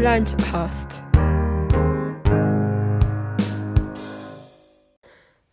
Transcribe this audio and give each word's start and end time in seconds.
Blindcast. 0.00 1.02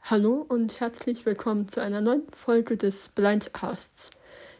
Hallo 0.03 0.45
und 0.47 0.79
herzlich 0.79 1.25
willkommen 1.25 1.67
zu 1.67 1.81
einer 1.81 1.99
neuen 1.99 2.27
Folge 2.31 2.77
des 2.77 3.09
Blindcasts. 3.09 4.11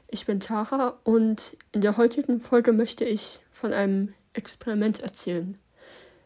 Ich 0.08 0.26
bin 0.26 0.40
Tara 0.40 0.98
und 1.04 1.56
in 1.72 1.82
der 1.82 1.98
heutigen 1.98 2.42
Folge 2.42 2.74
möchte 2.74 3.06
ich 3.06 3.42
von 3.52 3.74
einem 3.74 4.16
Experiment 4.34 5.02
erzählen. 5.02 5.56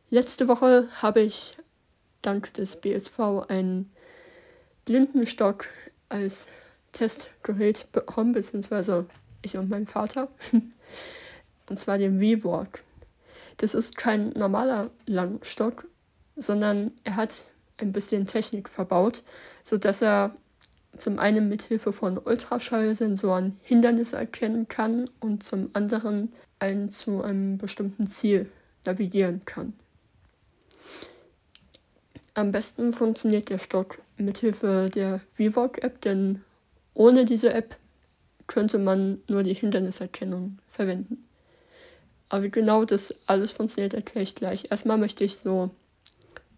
Letzte 0.09 0.47
Woche 0.47 0.87
habe 1.01 1.19
ich 1.19 1.57
dank 2.21 2.53
des 2.53 2.77
BSV 2.77 3.19
einen 3.49 3.91
Blindenstock 4.85 5.67
als 6.07 6.47
Testgerät 6.93 7.91
bekommen, 7.91 8.31
beziehungsweise 8.31 9.07
ich 9.41 9.57
und 9.57 9.69
mein 9.69 9.85
Vater. 9.85 10.29
und 11.69 11.77
zwar 11.77 11.97
den 11.97 12.21
V-Walk. 12.21 12.83
Das 13.59 13.73
ist 13.73 13.97
kein 13.97 14.29
normaler 14.29 14.89
Langstock, 15.05 15.85
sondern 16.37 16.93
er 17.03 17.17
hat 17.17 17.45
ein 17.77 17.91
bisschen 17.91 18.25
Technik 18.25 18.69
verbaut, 18.69 19.21
sodass 19.63 20.01
er 20.01 20.33
zum 20.95 21.19
einen 21.19 21.49
mit 21.49 21.63
Hilfe 21.63 21.91
von 21.91 22.17
Ultraschallsensoren 22.17 23.59
Hindernisse 23.61 24.15
erkennen 24.15 24.69
kann 24.69 25.09
und 25.19 25.43
zum 25.43 25.69
anderen 25.73 26.31
einen 26.59 26.89
zu 26.89 27.21
einem 27.21 27.57
bestimmten 27.57 28.07
Ziel 28.07 28.49
navigieren 28.85 29.43
kann. 29.43 29.73
Am 32.33 32.53
besten 32.53 32.93
funktioniert 32.93 33.49
der 33.49 33.59
Stock 33.59 33.99
mit 34.15 34.37
Hilfe 34.37 34.89
der 34.93 35.19
VWalk-App, 35.33 35.99
denn 35.99 36.43
ohne 36.93 37.25
diese 37.25 37.53
App 37.53 37.75
könnte 38.47 38.79
man 38.79 39.21
nur 39.27 39.43
die 39.43 39.53
Hinderniserkennung 39.53 40.59
verwenden. 40.69 41.28
Aber 42.29 42.43
wie 42.43 42.51
genau 42.51 42.85
das 42.85 43.15
alles 43.27 43.51
funktioniert, 43.51 43.93
erkläre 43.93 44.23
ich 44.23 44.35
gleich. 44.35 44.71
Erstmal 44.71 44.97
möchte 44.97 45.23
ich 45.23 45.37
so 45.37 45.71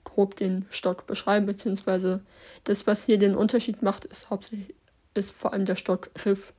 grob 0.04 0.36
den 0.36 0.66
Stock 0.70 1.08
beschreiben, 1.08 1.46
beziehungsweise 1.46 2.22
das, 2.66 2.86
was 2.86 3.06
hier 3.06 3.18
den 3.18 3.36
Unterschied 3.36 3.82
macht, 3.82 4.06
ist 4.06 4.30
hauptsächlich 4.30 4.76
ist 5.14 5.32
vor 5.32 5.54
allem 5.54 5.66
der 5.66 5.76
Stockgriff. 5.76 6.54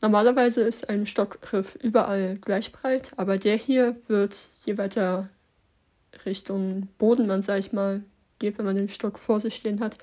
Normalerweise 0.00 0.62
ist 0.62 0.88
ein 0.88 1.06
Stockgriff 1.06 1.76
überall 1.76 2.36
gleich 2.36 2.72
breit, 2.72 3.12
aber 3.16 3.38
der 3.38 3.56
hier 3.56 3.96
wird, 4.06 4.36
je 4.64 4.78
weiter 4.78 5.28
Richtung 6.24 6.88
Boden 6.98 7.26
man, 7.26 7.42
sag 7.42 7.58
ich 7.58 7.72
mal, 7.72 8.02
geht, 8.38 8.58
wenn 8.58 8.64
man 8.64 8.76
den 8.76 8.88
Stock 8.88 9.18
vor 9.18 9.40
sich 9.40 9.54
stehen 9.54 9.80
hat, 9.80 9.96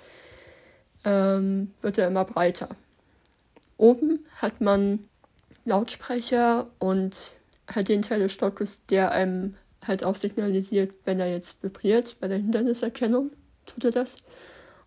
ähm, 1.03 1.73
wird 1.81 1.97
er 1.97 2.07
immer 2.07 2.25
breiter. 2.25 2.69
Oben 3.77 4.25
hat 4.37 4.61
man 4.61 4.99
Lautsprecher 5.65 6.67
und 6.79 7.33
halt 7.73 7.89
den 7.89 8.01
Teil 8.01 8.19
des 8.19 8.33
Stockes, 8.33 8.83
der 8.83 9.11
einem 9.11 9.55
halt 9.85 10.03
auch 10.03 10.15
signalisiert, 10.15 10.93
wenn 11.05 11.19
er 11.19 11.31
jetzt 11.31 11.61
vibriert, 11.63 12.17
bei 12.19 12.27
der 12.27 12.37
Hinderniserkennung 12.37 13.31
tut 13.65 13.83
er 13.85 13.91
das. 13.91 14.17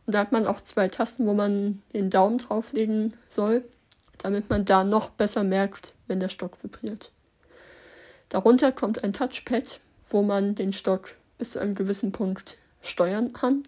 Und 0.06 0.14
da 0.14 0.20
hat 0.20 0.32
man 0.32 0.46
auch 0.46 0.60
zwei 0.60 0.88
Tasten, 0.88 1.26
wo 1.26 1.34
man 1.34 1.82
den 1.92 2.10
Daumen 2.10 2.38
drauflegen 2.38 3.14
soll, 3.28 3.64
damit 4.18 4.50
man 4.50 4.64
da 4.64 4.84
noch 4.84 5.10
besser 5.10 5.44
merkt, 5.44 5.94
wenn 6.06 6.20
der 6.20 6.28
Stock 6.28 6.62
vibriert. 6.62 7.10
Darunter 8.28 8.72
kommt 8.72 9.02
ein 9.02 9.12
Touchpad, 9.12 9.80
wo 10.08 10.22
man 10.22 10.54
den 10.54 10.72
Stock 10.72 11.14
bis 11.38 11.52
zu 11.52 11.58
einem 11.58 11.74
gewissen 11.74 12.12
Punkt 12.12 12.56
steuern 12.82 13.32
kann. 13.32 13.64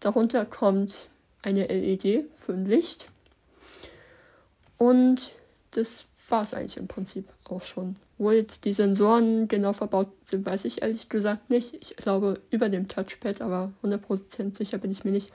Darunter 0.00 0.44
kommt 0.44 1.08
eine 1.42 1.66
LED 1.66 2.26
für 2.36 2.52
ein 2.52 2.66
Licht. 2.66 3.08
Und 4.78 5.32
das 5.72 6.04
war 6.32 6.42
es 6.42 6.54
eigentlich 6.54 6.78
im 6.78 6.88
Prinzip 6.88 7.28
auch 7.48 7.62
schon. 7.62 7.96
Wo 8.18 8.30
jetzt 8.32 8.64
die 8.64 8.72
Sensoren 8.72 9.46
genau 9.46 9.72
verbaut 9.72 10.08
sind, 10.24 10.44
weiß 10.46 10.64
ich 10.64 10.82
ehrlich 10.82 11.08
gesagt 11.08 11.50
nicht. 11.50 11.74
Ich 11.80 11.94
glaube 11.96 12.40
über 12.50 12.68
dem 12.68 12.88
Touchpad, 12.88 13.42
aber 13.42 13.70
100% 13.84 14.56
sicher 14.56 14.78
bin 14.78 14.90
ich 14.90 15.04
mir 15.04 15.12
nicht. 15.12 15.30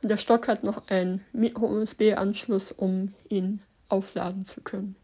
Und 0.00 0.08
der 0.08 0.16
Stock 0.16 0.48
hat 0.48 0.64
noch 0.64 0.88
einen 0.88 1.22
Micro-USB-Anschluss, 1.32 2.72
um 2.72 3.12
ihn 3.28 3.60
aufladen 3.88 4.44
zu 4.44 4.62
können. 4.62 4.96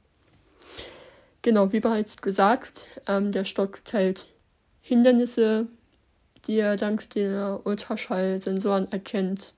Genau, 1.42 1.72
wie 1.72 1.80
bereits 1.80 2.16
gesagt, 2.18 3.00
ähm, 3.06 3.32
der 3.32 3.44
Stock 3.44 3.84
teilt 3.84 4.28
Hindernisse, 4.80 5.66
die 6.46 6.58
er 6.58 6.76
dank 6.76 7.10
der 7.10 7.60
Ultraschallsensoren 7.64 8.90
erkennt, 8.92 9.54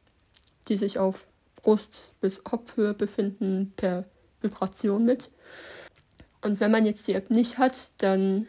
die 0.68 0.76
sich 0.76 0.98
auf 0.98 1.26
Brust- 1.56 2.14
bis 2.20 2.42
Kopfhöhe 2.44 2.94
befinden, 2.94 3.72
per 3.76 4.04
Vibration 4.40 5.04
mit. 5.04 5.30
Und 6.42 6.60
wenn 6.60 6.70
man 6.70 6.86
jetzt 6.86 7.08
die 7.08 7.14
App 7.14 7.30
nicht 7.30 7.58
hat, 7.58 7.90
dann 7.98 8.46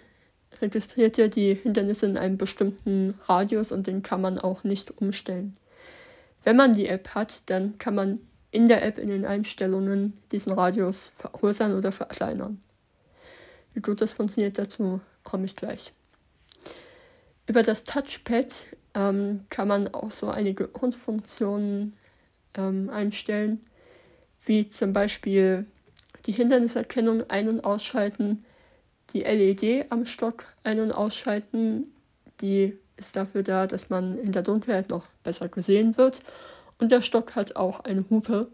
registriert 0.61 1.17
er 1.17 1.29
die 1.29 1.53
Hindernisse 1.53 2.05
in 2.05 2.17
einem 2.17 2.37
bestimmten 2.37 3.15
Radius 3.25 3.71
und 3.71 3.87
den 3.87 4.03
kann 4.03 4.21
man 4.21 4.37
auch 4.37 4.63
nicht 4.63 4.91
umstellen. 5.01 5.55
Wenn 6.43 6.55
man 6.55 6.73
die 6.73 6.87
App 6.87 7.09
hat, 7.15 7.49
dann 7.49 7.77
kann 7.77 7.95
man 7.95 8.19
in 8.51 8.67
der 8.67 8.83
App 8.83 8.97
in 8.97 9.09
den 9.09 9.25
Einstellungen 9.25 10.17
diesen 10.31 10.51
Radius 10.51 11.11
vergrößern 11.17 11.75
oder 11.75 11.91
verkleinern. 11.91 12.61
Wie 13.73 13.81
gut 13.81 14.01
das 14.01 14.13
funktioniert, 14.13 14.57
dazu 14.57 15.01
komme 15.23 15.45
ich 15.45 15.55
gleich. 15.55 15.93
Über 17.45 17.63
das 17.63 17.83
Touchpad 17.83 18.65
ähm, 18.95 19.41
kann 19.49 19.67
man 19.67 19.93
auch 19.93 20.11
so 20.11 20.29
einige 20.29 20.67
Grundfunktionen 20.67 21.93
ähm, 22.55 22.89
einstellen, 22.89 23.61
wie 24.45 24.69
zum 24.69 24.93
Beispiel 24.93 25.65
die 26.25 26.31
Hinderniserkennung 26.31 27.29
ein- 27.29 27.47
und 27.47 27.63
ausschalten, 27.63 28.45
die 29.13 29.21
LED 29.21 29.91
am 29.91 30.05
Stock 30.05 30.45
ein- 30.63 30.79
und 30.79 30.91
ausschalten, 30.91 31.91
die 32.41 32.77
ist 32.97 33.15
dafür 33.15 33.43
da, 33.43 33.65
dass 33.65 33.89
man 33.89 34.17
in 34.17 34.31
der 34.31 34.43
Dunkelheit 34.43 34.89
noch 34.89 35.07
besser 35.23 35.47
gesehen 35.47 35.97
wird. 35.97 36.21
Und 36.79 36.91
der 36.91 37.01
Stock 37.01 37.35
hat 37.35 37.55
auch 37.55 37.81
eine 37.81 38.05
Hupe, 38.09 38.49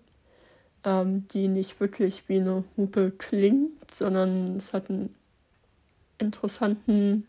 ähm, 0.83 1.27
die 1.29 1.47
nicht 1.47 1.79
wirklich 1.79 2.27
wie 2.29 2.39
eine 2.39 2.63
Hupe 2.77 3.11
klingt, 3.11 3.93
sondern 3.93 4.55
es 4.55 4.73
hat 4.73 4.89
einen 4.89 5.15
interessanten 6.17 7.27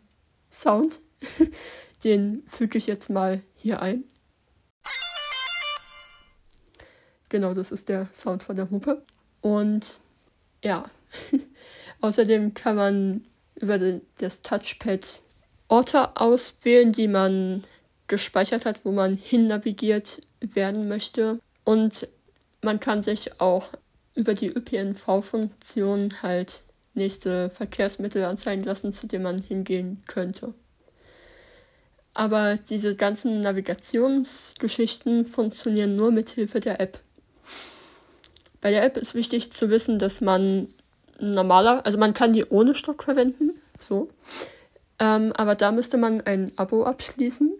Sound. 0.50 1.00
Den 2.04 2.42
füge 2.46 2.78
ich 2.78 2.86
jetzt 2.86 3.08
mal 3.08 3.40
hier 3.56 3.80
ein. 3.80 4.04
Genau, 7.28 7.54
das 7.54 7.72
ist 7.72 7.88
der 7.88 8.08
Sound 8.12 8.42
von 8.42 8.54
der 8.54 8.70
Hupe. 8.70 9.02
Und 9.40 9.98
ja, 10.62 10.90
außerdem 12.00 12.54
kann 12.54 12.76
man 12.76 13.24
über 13.56 13.78
das 14.18 14.42
Touchpad 14.42 15.20
Orte 15.68 16.16
auswählen, 16.16 16.92
die 16.92 17.08
man 17.08 17.62
gespeichert 18.06 18.66
hat, 18.66 18.80
wo 18.84 18.92
man 18.92 19.16
hin 19.16 19.48
navigiert 19.48 20.20
werden 20.40 20.88
möchte. 20.88 21.40
Und 21.64 22.08
man 22.62 22.78
kann 22.78 23.02
sich 23.02 23.40
auch 23.40 23.72
über 24.14 24.34
die 24.34 24.48
ÖPNV-Funktion 24.48 26.22
halt 26.22 26.62
nächste 26.94 27.50
Verkehrsmittel 27.50 28.24
anzeigen 28.24 28.64
lassen, 28.64 28.92
zu 28.92 29.06
denen 29.06 29.24
man 29.24 29.38
hingehen 29.38 30.02
könnte. 30.06 30.54
Aber 32.14 32.56
diese 32.56 32.96
ganzen 32.96 33.42
Navigationsgeschichten 33.42 35.26
funktionieren 35.26 35.96
nur 35.96 36.10
mit 36.12 36.30
Hilfe 36.30 36.60
der 36.60 36.80
App. 36.80 37.00
Bei 38.60 38.70
der 38.70 38.84
App 38.84 38.96
ist 38.96 39.14
wichtig 39.14 39.52
zu 39.52 39.70
wissen, 39.70 39.98
dass 39.98 40.20
man 40.20 40.68
normaler, 41.18 41.84
also 41.84 41.98
man 41.98 42.14
kann 42.14 42.32
die 42.32 42.44
ohne 42.46 42.74
Stock 42.74 43.02
verwenden, 43.02 43.52
so. 43.78 44.08
Ähm, 44.98 45.32
aber 45.36 45.54
da 45.54 45.72
müsste 45.72 45.98
man 45.98 46.22
ein 46.22 46.50
Abo 46.56 46.84
abschließen. 46.84 47.52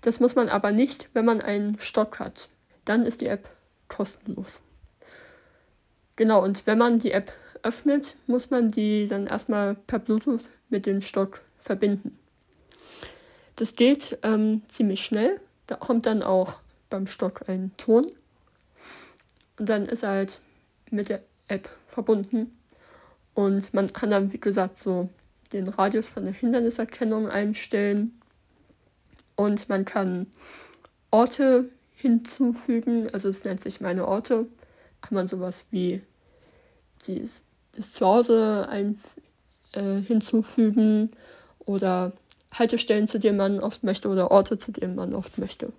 Das 0.00 0.18
muss 0.18 0.34
man 0.34 0.48
aber 0.48 0.72
nicht, 0.72 1.08
wenn 1.12 1.24
man 1.24 1.40
einen 1.40 1.78
Stock 1.78 2.18
hat. 2.18 2.48
Dann 2.84 3.04
ist 3.04 3.20
die 3.20 3.28
App 3.28 3.48
kostenlos. 3.88 4.62
Genau, 6.16 6.42
und 6.42 6.66
wenn 6.66 6.78
man 6.78 6.98
die 6.98 7.12
App 7.12 7.32
öffnet, 7.62 8.16
muss 8.26 8.50
man 8.50 8.70
die 8.70 9.06
dann 9.06 9.26
erstmal 9.26 9.74
per 9.74 10.00
Bluetooth 10.00 10.42
mit 10.68 10.86
dem 10.86 11.00
Stock 11.02 11.40
verbinden. 11.58 12.18
Das 13.56 13.76
geht 13.76 14.18
ähm, 14.22 14.62
ziemlich 14.66 15.04
schnell. 15.04 15.40
Da 15.66 15.76
kommt 15.76 16.06
dann 16.06 16.22
auch 16.22 16.54
beim 16.90 17.06
Stock 17.06 17.48
ein 17.48 17.70
Ton. 17.76 18.04
Und 19.62 19.68
dann 19.68 19.86
ist 19.86 20.02
er 20.02 20.08
halt 20.08 20.40
mit 20.90 21.08
der 21.08 21.22
App 21.46 21.68
verbunden. 21.86 22.50
Und 23.32 23.72
man 23.72 23.92
kann 23.92 24.10
dann, 24.10 24.32
wie 24.32 24.40
gesagt, 24.40 24.76
so 24.76 25.08
den 25.52 25.68
Radius 25.68 26.08
von 26.08 26.24
der 26.24 26.34
Hinderniserkennung 26.34 27.28
einstellen. 27.28 28.20
Und 29.36 29.68
man 29.68 29.84
kann 29.84 30.26
Orte 31.12 31.66
hinzufügen. 31.94 33.08
Also 33.12 33.28
es 33.28 33.44
nennt 33.44 33.60
sich 33.60 33.80
meine 33.80 34.08
Orte. 34.08 34.46
Kann 35.00 35.14
man 35.14 35.28
sowas 35.28 35.64
wie 35.70 36.02
die, 37.06 37.24
das 37.76 37.92
Zuhause 37.92 38.66
ein, 38.68 38.98
äh, 39.74 40.00
hinzufügen 40.00 41.12
oder 41.60 42.10
Haltestellen, 42.52 43.06
zu 43.06 43.20
denen 43.20 43.36
man 43.36 43.60
oft 43.60 43.84
möchte 43.84 44.08
oder 44.08 44.32
Orte, 44.32 44.58
zu 44.58 44.72
denen 44.72 44.96
man 44.96 45.14
oft 45.14 45.38
möchte. 45.38 45.72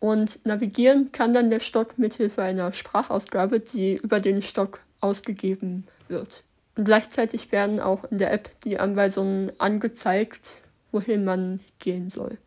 Und 0.00 0.44
navigieren 0.46 1.10
kann 1.12 1.32
dann 1.32 1.50
der 1.50 1.60
Stock 1.60 1.98
mithilfe 1.98 2.42
einer 2.42 2.72
Sprachausgabe, 2.72 3.60
die 3.60 3.96
über 3.96 4.20
den 4.20 4.42
Stock 4.42 4.80
ausgegeben 5.00 5.86
wird. 6.08 6.44
Und 6.76 6.84
gleichzeitig 6.84 7.50
werden 7.50 7.80
auch 7.80 8.04
in 8.04 8.18
der 8.18 8.32
App 8.32 8.60
die 8.62 8.78
Anweisungen 8.78 9.50
angezeigt, 9.58 10.60
wohin 10.92 11.24
man 11.24 11.60
gehen 11.80 12.10
soll. 12.10 12.38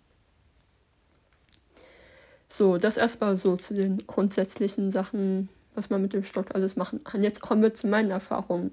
So, 2.47 2.77
das 2.77 2.97
erstmal 2.97 3.37
so 3.37 3.55
zu 3.55 3.73
den 3.73 4.05
grundsätzlichen 4.07 4.91
Sachen, 4.91 5.49
was 5.75 5.89
man 5.89 6.01
mit 6.01 6.13
dem 6.13 6.23
Stock 6.23 6.53
alles 6.53 6.75
machen 6.75 7.03
kann. 7.03 7.23
Jetzt 7.23 7.41
kommen 7.41 7.61
wir 7.61 7.73
zu 7.73 7.87
meinen 7.87 8.11
Erfahrungen. 8.11 8.71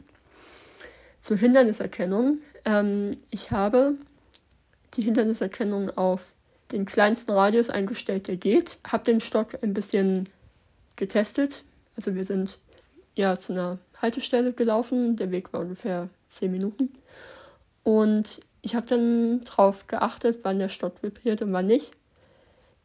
Zur 1.21 1.37
Hinderniserkennung. 1.37 2.39
Ähm, 2.65 3.13
ich 3.31 3.51
habe 3.51 3.95
die 4.95 5.03
Hinderniserkennung 5.03 5.91
auf 5.97 6.25
den 6.73 6.85
kleinsten 6.85 7.33
Radius 7.33 7.71
eingestellt, 7.71 8.29
der 8.29 8.37
geht. 8.37 8.79
Habe 8.87 9.05
den 9.05 9.21
Stock 9.21 9.59
ein 9.63 9.75
bisschen 9.75 10.29
getestet. 10.97 11.65
Also 11.97 12.15
wir 12.15 12.25
sind 12.25 12.59
ja 13.17 13.37
zu 13.37 13.53
einer 13.53 13.79
Haltestelle 14.01 14.53
gelaufen. 14.53 15.17
Der 15.17 15.31
Weg 15.31 15.53
war 15.53 15.61
ungefähr 15.61 16.09
10 16.29 16.51
Minuten. 16.51 16.91
Und 17.83 18.41
ich 18.63 18.75
habe 18.75 18.87
dann 18.87 19.41
darauf 19.41 19.87
geachtet, 19.87 20.41
wann 20.43 20.59
der 20.59 20.69
Stock 20.69 21.03
vibriert 21.03 21.43
und 21.43 21.53
wann 21.53 21.67
nicht. 21.67 21.93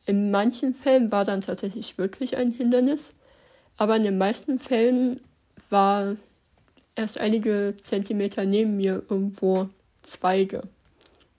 In 0.06 0.32
manchen 0.32 0.74
Fällen 0.74 1.12
war 1.12 1.26
dann 1.26 1.42
tatsächlich 1.42 1.98
wirklich 1.98 2.36
ein 2.36 2.52
Hindernis, 2.52 3.14
aber 3.78 3.96
in 3.96 4.04
den 4.04 4.18
meisten 4.18 4.60
Fällen 4.60 5.22
war 5.70 6.18
erst 6.96 7.18
einige 7.18 7.76
Zentimeter 7.80 8.46
neben 8.46 8.78
mir 8.78 9.04
irgendwo 9.10 9.70
Zweige. 10.02 10.64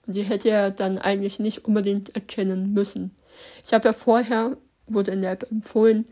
Die 0.07 0.23
hätte 0.23 0.49
er 0.49 0.71
dann 0.71 0.97
eigentlich 0.97 1.39
nicht 1.39 1.65
unbedingt 1.65 2.15
erkennen 2.15 2.73
müssen. 2.73 3.15
Ich 3.63 3.73
habe 3.73 3.87
ja 3.87 3.93
vorher, 3.93 4.57
wurde 4.87 5.11
in 5.11 5.21
der 5.21 5.31
App 5.31 5.49
empfohlen, 5.49 6.05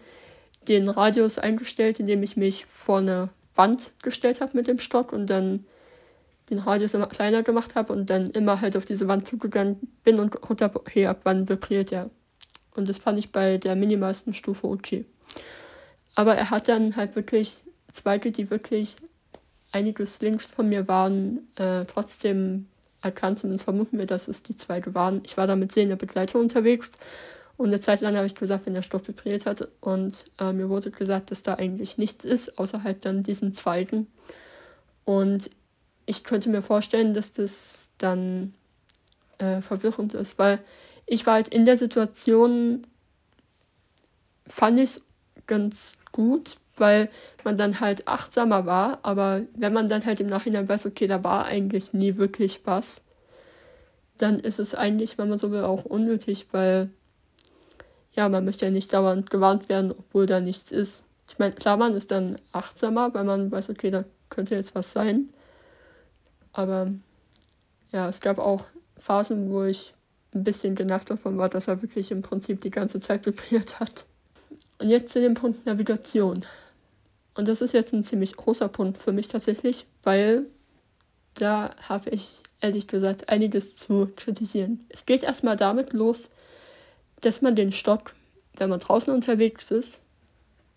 den 0.68 0.90
Radius 0.90 1.38
eingestellt, 1.38 2.00
indem 2.00 2.24
ich 2.24 2.38
mich 2.38 2.66
vor 2.66 3.00
eine 3.00 3.30
Wand 3.56 3.94
gestellt 4.01 4.42
habe 4.42 4.57
mit 4.57 4.68
dem 4.68 4.80
Stock 4.80 5.13
und 5.13 5.30
dann 5.30 5.66
den 6.50 6.60
Radius 6.60 6.94
immer 6.94 7.07
kleiner 7.07 7.44
gemacht 7.44 7.75
habe 7.75 7.94
und 7.94 8.10
dann 8.10 8.28
immer 8.28 8.62
halt 8.62 8.75
auf 8.75 8.86
diese 8.86 9.07
Wand 9.07 9.28
zugegangen 9.28 9.80
bin 10.04 10.19
und 10.19 10.31
geguckt 10.31 10.62
habe, 10.62 10.80
okay, 10.80 11.07
ab 11.07 11.22
wann 11.24 11.48
vibriert 11.48 11.92
er. 11.92 12.10
Und 12.75 12.89
das 12.89 12.98
fand 12.98 13.19
ich 13.19 13.31
bei 13.31 13.57
der 13.57 13.75
minimalsten 13.75 14.34
Stufe 14.34 14.68
okay. 14.68 15.06
Aber 16.16 16.36
er 16.36 16.50
hat 16.50 16.68
dann 16.68 16.96
halt 16.96 17.16
wirklich 17.16 17.62
Zweige, 17.92 18.31
die 18.31 18.50
wirklich 18.50 18.96
einiges 19.72 20.19
links 20.22 20.48
von 20.48 20.68
mir 20.68 20.88
waren, 20.88 21.48
äh, 21.56 21.86
trotzdem 21.86 22.68
erkannt. 23.03 23.39
Zumindest 23.39 23.65
vermuten 23.65 23.97
wir, 23.97 24.05
dass 24.05 24.27
es 24.27 24.44
die 24.44 24.55
Zweige 24.55 24.95
waren. 24.95 25.21
Ich 25.25 25.38
war 25.38 25.47
da 25.47 25.55
mit 25.55 25.71
sehender 25.71 25.95
Begleitung 25.95 26.41
unterwegs 26.41 26.94
und 27.57 27.67
eine 27.67 27.79
Zeit 27.79 28.01
lang 28.01 28.15
habe 28.15 28.25
ich 28.25 28.35
gesagt, 28.35 28.65
wenn 28.65 28.73
der 28.73 28.81
Stoff 28.81 29.07
vibriert 29.07 29.45
hat. 29.45 29.67
Und 29.79 30.25
äh, 30.39 30.53
mir 30.53 30.69
wurde 30.69 30.91
gesagt, 30.91 31.31
dass 31.31 31.44
da 31.44 31.55
eigentlich 31.55 31.97
nichts 31.97 32.25
ist, 32.25 32.57
außer 32.57 32.83
halt 32.83 33.05
dann 33.05 33.23
diesen 33.23 33.53
Zweigen. 33.53 34.07
Und 35.05 35.50
ich 36.05 36.23
könnte 36.23 36.50
mir 36.50 36.61
vorstellen, 36.61 37.13
dass 37.13 37.33
das 37.33 37.91
dann 37.97 38.53
äh, 39.38 39.61
verwirrend 39.61 40.13
ist, 40.13 40.39
weil 40.39 40.59
ich 41.05 41.25
war 41.25 41.35
halt 41.35 41.50
in 41.50 41.65
der 41.65 41.77
Situation, 41.77 42.81
fand 44.47 44.79
ich 44.79 44.91
es 44.91 45.03
ganz 45.45 46.00
gut, 46.11 46.57
weil 46.78 47.10
man 47.44 47.58
dann 47.58 47.80
halt 47.80 48.08
achtsamer 48.08 48.66
war, 48.66 49.00
aber 49.04 49.42
wenn 49.56 49.74
man 49.74 49.88
dann 49.88 50.06
halt 50.06 50.20
im 50.20 50.28
Nachhinein 50.28 50.68
weiß, 50.68 50.86
okay, 50.86 51.08
da 51.08 51.24
war 51.24 51.46
eigentlich 51.46 51.94
nie 51.94 52.18
wirklich 52.18 52.62
was, 52.66 53.02
dann 54.18 54.40
ist 54.40 54.60
es 54.60 54.75
eigentlich, 54.75 55.18
wenn 55.18 55.30
man 55.30 55.38
so 55.38 55.52
will, 55.52 55.64
auch 55.64 55.86
unnötig, 55.86 56.48
weil 56.52 56.90
ja, 58.14 58.30
man 58.30 58.46
möchte 58.46 58.66
ja 58.66 58.72
nicht 58.72 58.94
dauernd 58.94 59.30
gewarnt 59.30 59.70
werden, 59.70 59.92
obwohl 59.92 60.25
da 60.25 60.40
nichts 60.40 60.72
ist. 60.72 61.04
Ich 61.28 61.40
meine, 61.40 61.54
klar, 61.54 61.78
man 61.78 61.94
ist 61.94 62.12
dann 62.12 62.38
achtsamer, 62.52 63.14
weil 63.14 63.24
man 63.24 63.52
weiß, 63.52 63.70
okay, 63.70 63.90
da 63.90 64.06
könnte 64.30 64.56
jetzt 64.56 64.75
was 64.75 64.92
sein. 64.92 65.30
Aber 66.52 66.92
ja, 67.92 68.08
es 68.08 68.22
gab 68.22 68.38
auch 68.38 68.66
Phasen, 68.98 69.50
wo 69.50 69.64
ich 69.64 69.94
ein 70.34 70.44
bisschen 70.44 70.75
genervt 70.75 71.10
davon 71.10 71.38
war, 71.38 71.50
dass 71.50 71.68
er 71.68 71.81
wirklich 71.81 72.12
im 72.12 72.22
Prinzip 72.22 72.62
die 72.62 72.70
ganze 72.70 73.00
Zeit 73.00 73.25
vibriert 73.25 73.80
hat. 73.80 74.06
Und 74.80 74.90
jetzt 74.90 75.14
zu 75.14 75.22
dem 75.22 75.34
Punkt 75.34 75.66
Navigation. 75.66 76.46
Und 77.35 77.47
das 77.47 77.62
ist 77.62 77.74
jetzt 77.74 77.94
ein 77.94 78.03
ziemlich 78.03 78.35
großer 78.35 78.69
Punkt 78.69 78.97
für 78.97 79.12
mich 79.12 79.27
tatsächlich, 79.27 79.85
weil 80.03 80.45
da 81.35 81.71
habe 81.89 82.12
ich 82.12 82.35
ehrlich 82.62 82.88
gesagt 82.88 83.30
einiges 83.30 83.75
zu 83.75 84.12
kritisieren. 84.15 84.85
Es 84.89 85.06
geht 85.06 85.24
erstmal 85.24 85.57
damit 85.57 85.94
los, 85.94 86.30
dass 87.21 87.41
man 87.41 87.56
den 87.56 87.71
Stock, 87.71 88.13
wenn 88.56 88.69
man 88.69 88.80
draußen 88.80 89.13
unterwegs 89.13 89.71
ist, 89.71 90.03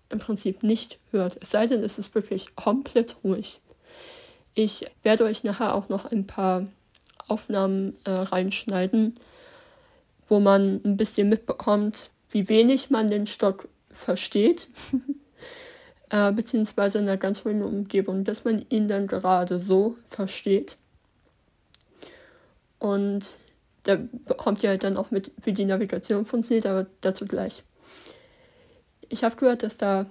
im 0.08 0.18
Prinzip 0.18 0.62
nicht 0.62 0.98
hört. 1.10 1.36
Es 1.40 1.50
sei 1.50 1.66
denn, 1.66 1.82
es 1.82 1.98
ist 1.98 2.14
wirklich 2.14 2.54
komplett 2.56 3.16
ruhig. 3.24 3.60
Ich 4.54 4.86
werde 5.02 5.24
euch 5.24 5.44
nachher 5.44 5.74
auch 5.74 5.88
noch 5.88 6.10
ein 6.10 6.26
paar 6.26 6.66
Aufnahmen 7.28 7.96
äh, 8.04 8.10
reinschneiden, 8.10 9.14
wo 10.28 10.40
man 10.40 10.80
ein 10.84 10.96
bisschen 10.96 11.28
mitbekommt, 11.28 12.10
wie 12.30 12.48
wenig 12.48 12.90
man 12.90 13.08
den 13.08 13.26
Stock 13.26 13.68
versteht, 13.90 14.68
äh, 16.10 16.32
beziehungsweise 16.32 16.98
in 16.98 17.04
einer 17.04 17.16
ganz 17.16 17.44
ruhigen 17.44 17.62
Umgebung, 17.62 18.24
dass 18.24 18.44
man 18.44 18.64
ihn 18.68 18.88
dann 18.88 19.06
gerade 19.06 19.58
so 19.58 19.96
versteht. 20.08 20.76
Und 22.78 23.38
da 23.84 23.96
bekommt 23.96 24.62
ihr 24.62 24.70
halt 24.70 24.84
dann 24.84 24.96
auch 24.96 25.10
mit, 25.10 25.32
wie 25.44 25.52
die 25.52 25.64
Navigation 25.64 26.26
funktioniert, 26.26 26.66
aber 26.66 26.86
dazu 27.00 27.24
gleich. 27.24 27.62
Ich 29.08 29.24
habe 29.24 29.36
gehört, 29.36 29.62
dass 29.62 29.76
da 29.76 30.06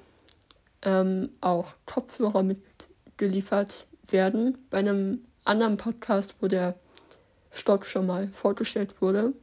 ähm, 0.82 1.30
auch 1.42 1.74
Kopfhörer 1.86 2.44
mitgeliefert 2.44 3.88
werden. 4.10 4.58
Bei 4.70 4.80
einem 4.80 5.26
anderen 5.44 5.78
Podcast, 5.78 6.36
wo 6.40 6.48
der 6.48 6.76
Stock 7.52 7.86
schon 7.86 8.06
mal 8.06 8.28
vorgestellt 8.30 9.02
wurde. 9.02 9.34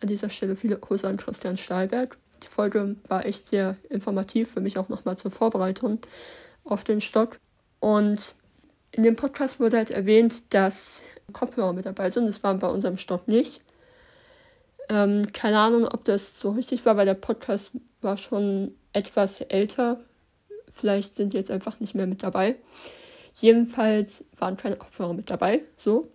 An 0.00 0.08
dieser 0.08 0.30
Stelle 0.30 0.56
viele 0.56 0.78
Grüße 0.78 1.08
an 1.08 1.16
Christian 1.16 1.56
Stahlberg. 1.56 2.16
Die 2.42 2.48
Folge 2.48 2.96
war 3.06 3.26
echt 3.26 3.48
sehr 3.48 3.76
informativ, 3.88 4.52
für 4.52 4.60
mich 4.60 4.78
auch 4.78 4.88
nochmal 4.88 5.16
zur 5.16 5.30
Vorbereitung 5.30 6.00
auf 6.64 6.84
den 6.84 7.00
Stock. 7.00 7.38
Und 7.80 8.34
in 8.90 9.02
dem 9.02 9.16
Podcast 9.16 9.60
wurde 9.60 9.76
halt 9.76 9.90
erwähnt, 9.90 10.54
dass 10.54 11.02
Kopfhörer 11.32 11.72
mit 11.72 11.86
dabei 11.86 12.10
sind. 12.10 12.26
Das 12.26 12.42
waren 12.42 12.58
bei 12.58 12.68
unserem 12.68 12.96
Stock 12.96 13.28
nicht. 13.28 13.60
Ähm, 14.88 15.30
keine 15.32 15.58
Ahnung, 15.58 15.86
ob 15.86 16.04
das 16.04 16.40
so 16.40 16.50
richtig 16.50 16.86
war, 16.86 16.96
weil 16.96 17.06
der 17.06 17.14
Podcast 17.14 17.72
war 18.00 18.16
schon 18.16 18.74
etwas 18.92 19.40
älter. 19.42 20.00
Vielleicht 20.72 21.16
sind 21.16 21.32
die 21.32 21.36
jetzt 21.36 21.50
einfach 21.50 21.80
nicht 21.80 21.94
mehr 21.94 22.06
mit 22.06 22.22
dabei. 22.22 22.56
Jedenfalls 23.34 24.24
waren 24.38 24.56
keine 24.56 24.76
Kopfhörer 24.76 25.12
mit 25.12 25.30
dabei, 25.30 25.62
so. 25.76 26.10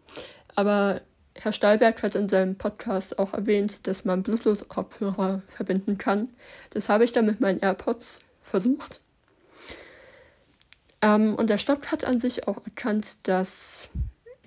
Aber 0.56 1.02
Herr 1.36 1.52
Stahlberg 1.52 2.04
hat 2.04 2.16
in 2.16 2.30
seinem 2.30 2.56
Podcast 2.56 3.18
auch 3.18 3.34
erwähnt, 3.34 3.88
dass 3.88 4.06
man 4.06 4.24
Bluetooth-Kopfhörer 4.24 5.42
verbinden 5.48 5.98
kann. 5.98 6.30
Das 6.70 6.90
habe 6.90 7.04
ich 7.04 7.12
dann 7.12 7.26
mit 7.26 7.42
meinen 7.42 7.60
AirPods 7.60 8.20
versucht. 8.44 9.02
Ähm, 11.02 11.36
und 11.36 11.50
der 11.50 11.58
Stock 11.58 11.92
hat 11.92 12.06
an 12.06 12.20
sich 12.20 12.48
auch 12.48 12.64
erkannt, 12.66 13.18
dass 13.28 13.90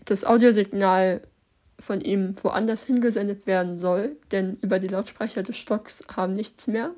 das 0.05 0.25
Audiosignal 0.25 1.23
von 1.78 2.00
ihm 2.00 2.35
woanders 2.43 2.85
hingesendet 2.85 3.47
werden 3.47 3.76
soll, 3.76 4.16
denn 4.31 4.57
über 4.62 4.78
die 4.78 4.88
Lautsprecher 4.88 5.43
des 5.43 5.57
Stocks 5.57 6.05
haben 6.14 6.35
nichts 6.35 6.66
mehr. 6.66 6.93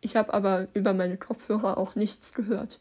Ich 0.00 0.16
habe 0.16 0.32
aber 0.32 0.66
über 0.72 0.94
meine 0.94 1.16
Kopfhörer 1.16 1.76
auch 1.76 1.96
nichts 1.96 2.32
gehört. 2.32 2.80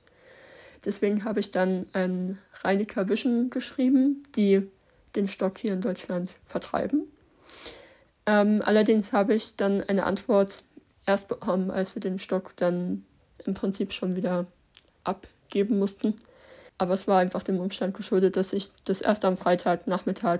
Deswegen 0.86 1.24
habe 1.24 1.40
ich 1.40 1.52
dann 1.52 1.88
ein 1.94 2.38
Reinecker 2.64 3.10
Vision 3.10 3.50
geschrieben, 3.50 4.24
die 4.36 4.70
den 5.16 5.28
Stock 5.28 5.58
hier 5.58 5.74
in 5.74 5.82
Deutschland 5.82 6.32
vertreiben. 6.46 7.04
Ähm, 8.26 8.62
allerdings 8.64 9.14
habe 9.14 9.34
ich 9.34 9.56
dann 9.56 9.82
eine 9.82 10.06
Antwort 10.06 10.64
erst 11.06 11.28
bekommen, 11.28 11.72
als 11.72 11.96
wir 11.96 12.00
den 12.00 12.20
Stock 12.20 12.56
dann 12.56 13.06
im 13.46 13.54
Prinzip 13.54 13.94
schon 13.94 14.16
wieder 14.16 14.46
abgeben 15.04 15.78
mussten. 15.78 16.16
Aber 16.78 16.94
es 16.94 17.08
war 17.08 17.20
einfach 17.20 17.44
dem 17.44 17.60
Umstand 17.60 17.96
geschuldet, 17.96 18.36
dass 18.36 18.52
ich 18.54 18.70
das 18.84 19.02
erst 19.02 19.24
am 19.24 19.38
Freitagnachmittag, 19.38 20.40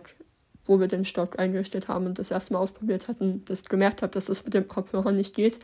wo 0.65 0.79
wir 0.79 0.88
den 0.88 1.05
Stock 1.05 1.39
eingerichtet 1.39 1.88
haben 1.88 2.08
und 2.08 2.20
das 2.20 2.32
erste 2.32 2.53
Mal 2.53 2.60
ausprobiert 2.60 3.08
hatten, 3.08 3.44
das 3.46 3.65
gemerkt 3.65 4.01
habe, 4.01 4.12
dass 4.12 4.25
das 4.25 4.44
mit 4.44 4.53
dem 4.53 4.67
Kopfhörer 4.67 5.12
nicht 5.12 5.36
geht. 5.36 5.60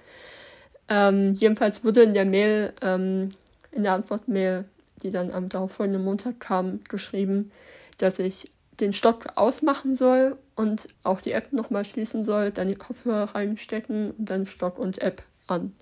Ähm, 0.88 1.34
jedenfalls 1.34 1.84
wurde 1.84 2.04
in 2.04 2.14
der 2.14 2.26
Mail, 2.26 2.74
ähm, 2.82 3.30
in 3.72 3.84
der 3.84 3.94
Antwortmail, 3.94 4.66
die 5.04 5.12
dann 5.12 5.32
am 5.32 5.50
darauffolgenden 5.50 6.04
Montag 6.04 6.40
kam, 6.40 6.82
geschrieben, 6.88 7.52
dass 7.98 8.20
ich 8.20 8.52
den 8.82 8.94
Stock 8.94 9.28
ausmachen 9.36 9.96
soll 9.96 10.38
und 10.56 10.88
auch 11.04 11.22
die 11.22 11.32
App 11.32 11.54
nochmal 11.54 11.86
schließen 11.86 12.26
soll, 12.26 12.52
dann 12.52 12.68
die 12.68 12.76
Kopfhörer 12.76 13.36
reinstecken 13.36 14.12
und 14.12 14.30
dann 14.30 14.46
Stock 14.46 14.80
und 14.80 15.02
App 15.02 15.24
an. 15.48 15.74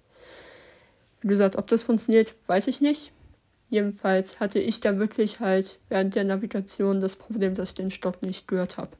Wie 1.21 1.29
gesagt, 1.29 1.55
ob 1.55 1.67
das 1.67 1.83
funktioniert, 1.83 2.33
weiß 2.47 2.67
ich 2.67 2.81
nicht. 2.81 3.11
Jedenfalls 3.69 4.39
hatte 4.39 4.59
ich 4.59 4.79
da 4.79 4.99
wirklich 4.99 5.39
halt 5.39 5.79
während 5.89 6.15
der 6.15 6.23
Navigation 6.23 7.01
das 7.01 7.15
Problem, 7.15 7.53
dass 7.55 7.69
ich 7.69 7.75
den 7.75 7.91
Stock 7.91 8.21
nicht 8.21 8.47
gehört 8.47 8.77
habe. 8.77 8.91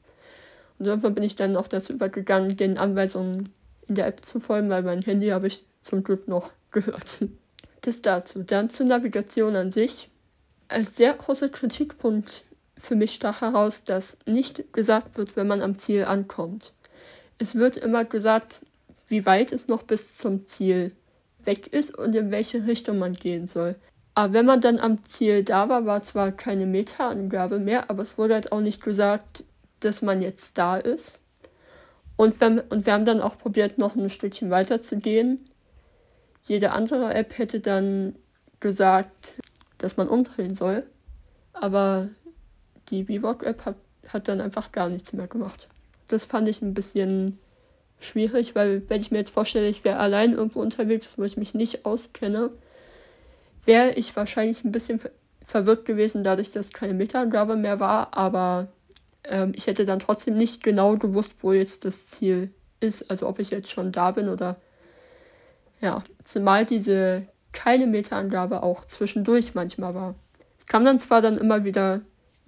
Und 0.78 0.86
irgendwann 0.86 1.14
bin 1.14 1.24
ich 1.24 1.36
dann 1.36 1.56
auch 1.56 1.68
dazu 1.68 1.92
übergegangen, 1.92 2.56
den 2.56 2.78
Anweisungen 2.78 3.52
in 3.86 3.96
der 3.96 4.06
App 4.06 4.24
zu 4.24 4.40
folgen, 4.40 4.70
weil 4.70 4.82
mein 4.82 5.02
Handy 5.02 5.28
habe 5.28 5.46
ich 5.46 5.64
zum 5.82 6.02
Glück 6.02 6.26
noch 6.26 6.50
gehört. 6.70 7.18
Das 7.82 8.02
dazu. 8.02 8.42
Dann 8.42 8.70
zur 8.70 8.86
Navigation 8.86 9.56
an 9.56 9.72
sich. 9.72 10.08
als 10.68 10.96
sehr 10.96 11.14
großer 11.14 11.48
Kritikpunkt 11.48 12.44
für 12.80 12.96
mich 12.96 13.14
stach 13.14 13.42
heraus, 13.42 13.84
dass 13.84 14.18
nicht 14.26 14.72
gesagt 14.72 15.18
wird, 15.18 15.36
wenn 15.36 15.46
man 15.46 15.62
am 15.62 15.76
Ziel 15.76 16.04
ankommt. 16.04 16.72
Es 17.38 17.54
wird 17.54 17.76
immer 17.76 18.04
gesagt, 18.04 18.60
wie 19.08 19.26
weit 19.26 19.52
es 19.52 19.68
noch 19.68 19.82
bis 19.82 20.16
zum 20.16 20.46
Ziel 20.46 20.92
weg 21.44 21.66
ist 21.72 21.96
und 21.96 22.14
in 22.14 22.30
welche 22.30 22.66
Richtung 22.66 22.98
man 22.98 23.14
gehen 23.14 23.46
soll. 23.46 23.76
Aber 24.14 24.32
wenn 24.32 24.46
man 24.46 24.60
dann 24.60 24.78
am 24.78 25.04
Ziel 25.04 25.44
da 25.44 25.68
war, 25.68 25.86
war 25.86 26.02
zwar 26.02 26.32
keine 26.32 26.66
Meta-Angabe 26.66 27.58
mehr, 27.58 27.90
aber 27.90 28.02
es 28.02 28.18
wurde 28.18 28.34
halt 28.34 28.52
auch 28.52 28.60
nicht 28.60 28.82
gesagt, 28.82 29.44
dass 29.80 30.02
man 30.02 30.20
jetzt 30.20 30.58
da 30.58 30.76
ist. 30.76 31.20
Und, 32.16 32.40
wenn, 32.40 32.60
und 32.60 32.84
wir 32.86 32.92
haben 32.92 33.06
dann 33.06 33.20
auch 33.20 33.38
probiert, 33.38 33.78
noch 33.78 33.96
ein 33.96 34.10
Stückchen 34.10 34.50
weiter 34.50 34.82
zu 34.82 34.98
gehen. 34.98 35.48
Jede 36.44 36.72
andere 36.72 37.14
App 37.14 37.38
hätte 37.38 37.60
dann 37.60 38.14
gesagt, 38.60 39.34
dass 39.78 39.96
man 39.96 40.08
umdrehen 40.08 40.54
soll. 40.54 40.84
Aber 41.54 42.08
die 42.90 43.04
Bivouac-App 43.04 43.64
hat, 43.64 43.76
hat 44.08 44.28
dann 44.28 44.40
einfach 44.40 44.72
gar 44.72 44.88
nichts 44.88 45.12
mehr 45.12 45.26
gemacht. 45.26 45.68
Das 46.08 46.24
fand 46.24 46.48
ich 46.48 46.62
ein 46.62 46.74
bisschen 46.74 47.38
schwierig, 48.00 48.54
weil 48.54 48.82
wenn 48.88 49.00
ich 49.00 49.10
mir 49.10 49.18
jetzt 49.18 49.30
vorstelle, 49.30 49.68
ich 49.68 49.84
wäre 49.84 49.98
allein 49.98 50.32
irgendwo 50.32 50.60
unterwegs, 50.60 51.18
wo 51.18 51.24
ich 51.24 51.36
mich 51.36 51.54
nicht 51.54 51.86
auskenne, 51.86 52.50
wäre 53.64 53.92
ich 53.92 54.16
wahrscheinlich 54.16 54.64
ein 54.64 54.72
bisschen 54.72 55.00
verwirrt 55.44 55.84
gewesen, 55.84 56.24
dadurch, 56.24 56.50
dass 56.50 56.72
keine 56.72 56.94
Meta-Angabe 56.94 57.56
mehr 57.56 57.80
war, 57.80 58.16
aber 58.16 58.68
ähm, 59.24 59.52
ich 59.54 59.66
hätte 59.66 59.84
dann 59.84 59.98
trotzdem 59.98 60.36
nicht 60.36 60.62
genau 60.62 60.96
gewusst, 60.96 61.34
wo 61.40 61.52
jetzt 61.52 61.84
das 61.84 62.06
Ziel 62.06 62.52
ist, 62.80 63.10
also 63.10 63.28
ob 63.28 63.38
ich 63.38 63.50
jetzt 63.50 63.70
schon 63.70 63.92
da 63.92 64.10
bin 64.12 64.28
oder 64.28 64.56
ja, 65.80 66.02
zumal 66.24 66.66
diese 66.66 67.26
keine 67.52 67.86
Meta-Angabe 67.86 68.62
auch 68.62 68.84
zwischendurch 68.84 69.54
manchmal 69.54 69.94
war. 69.94 70.14
Es 70.58 70.66
kam 70.66 70.84
dann 70.84 71.00
zwar 71.00 71.20
dann 71.20 71.36
immer 71.36 71.64
wieder 71.64 72.00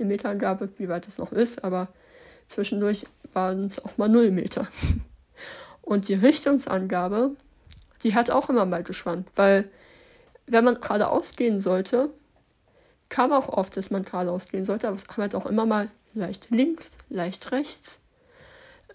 eine 0.03 0.13
Meta-Angabe, 0.13 0.69
wie 0.79 0.89
weit 0.89 1.09
es 1.09 1.19
noch 1.19 1.33
ist, 1.33 1.65
aber 1.65 1.89
zwischendurch 2.49 3.07
waren 3.33 3.67
es 3.67 3.83
auch 3.85 3.97
mal 3.97 4.09
0 4.09 4.31
Meter. 4.31 4.69
Und 5.83 6.09
die 6.09 6.15
Richtungsangabe, 6.15 7.37
die 8.03 8.15
hat 8.15 8.31
auch 8.31 8.49
immer 8.49 8.67
mal 8.67 8.83
geschwankt, 8.83 9.31
weil 9.37 9.69
wenn 10.47 10.65
man 10.65 10.81
geradeaus 10.81 11.33
gehen 11.33 11.61
sollte, 11.61 12.11
kam 13.09 13.33
auch 13.33 13.49
oft, 13.49 13.77
dass 13.77 13.91
man 13.91 14.05
geradeaus 14.05 14.49
gehen 14.49 14.65
sollte, 14.65 14.89
aber 14.89 14.97
es 14.97 15.07
kam 15.07 15.23
halt 15.23 15.35
auch 15.35 15.47
immer 15.47 15.67
mal 15.67 15.89
leicht 16.15 16.51
links, 16.51 16.91
leicht 17.09 17.53
rechts. 17.53 18.01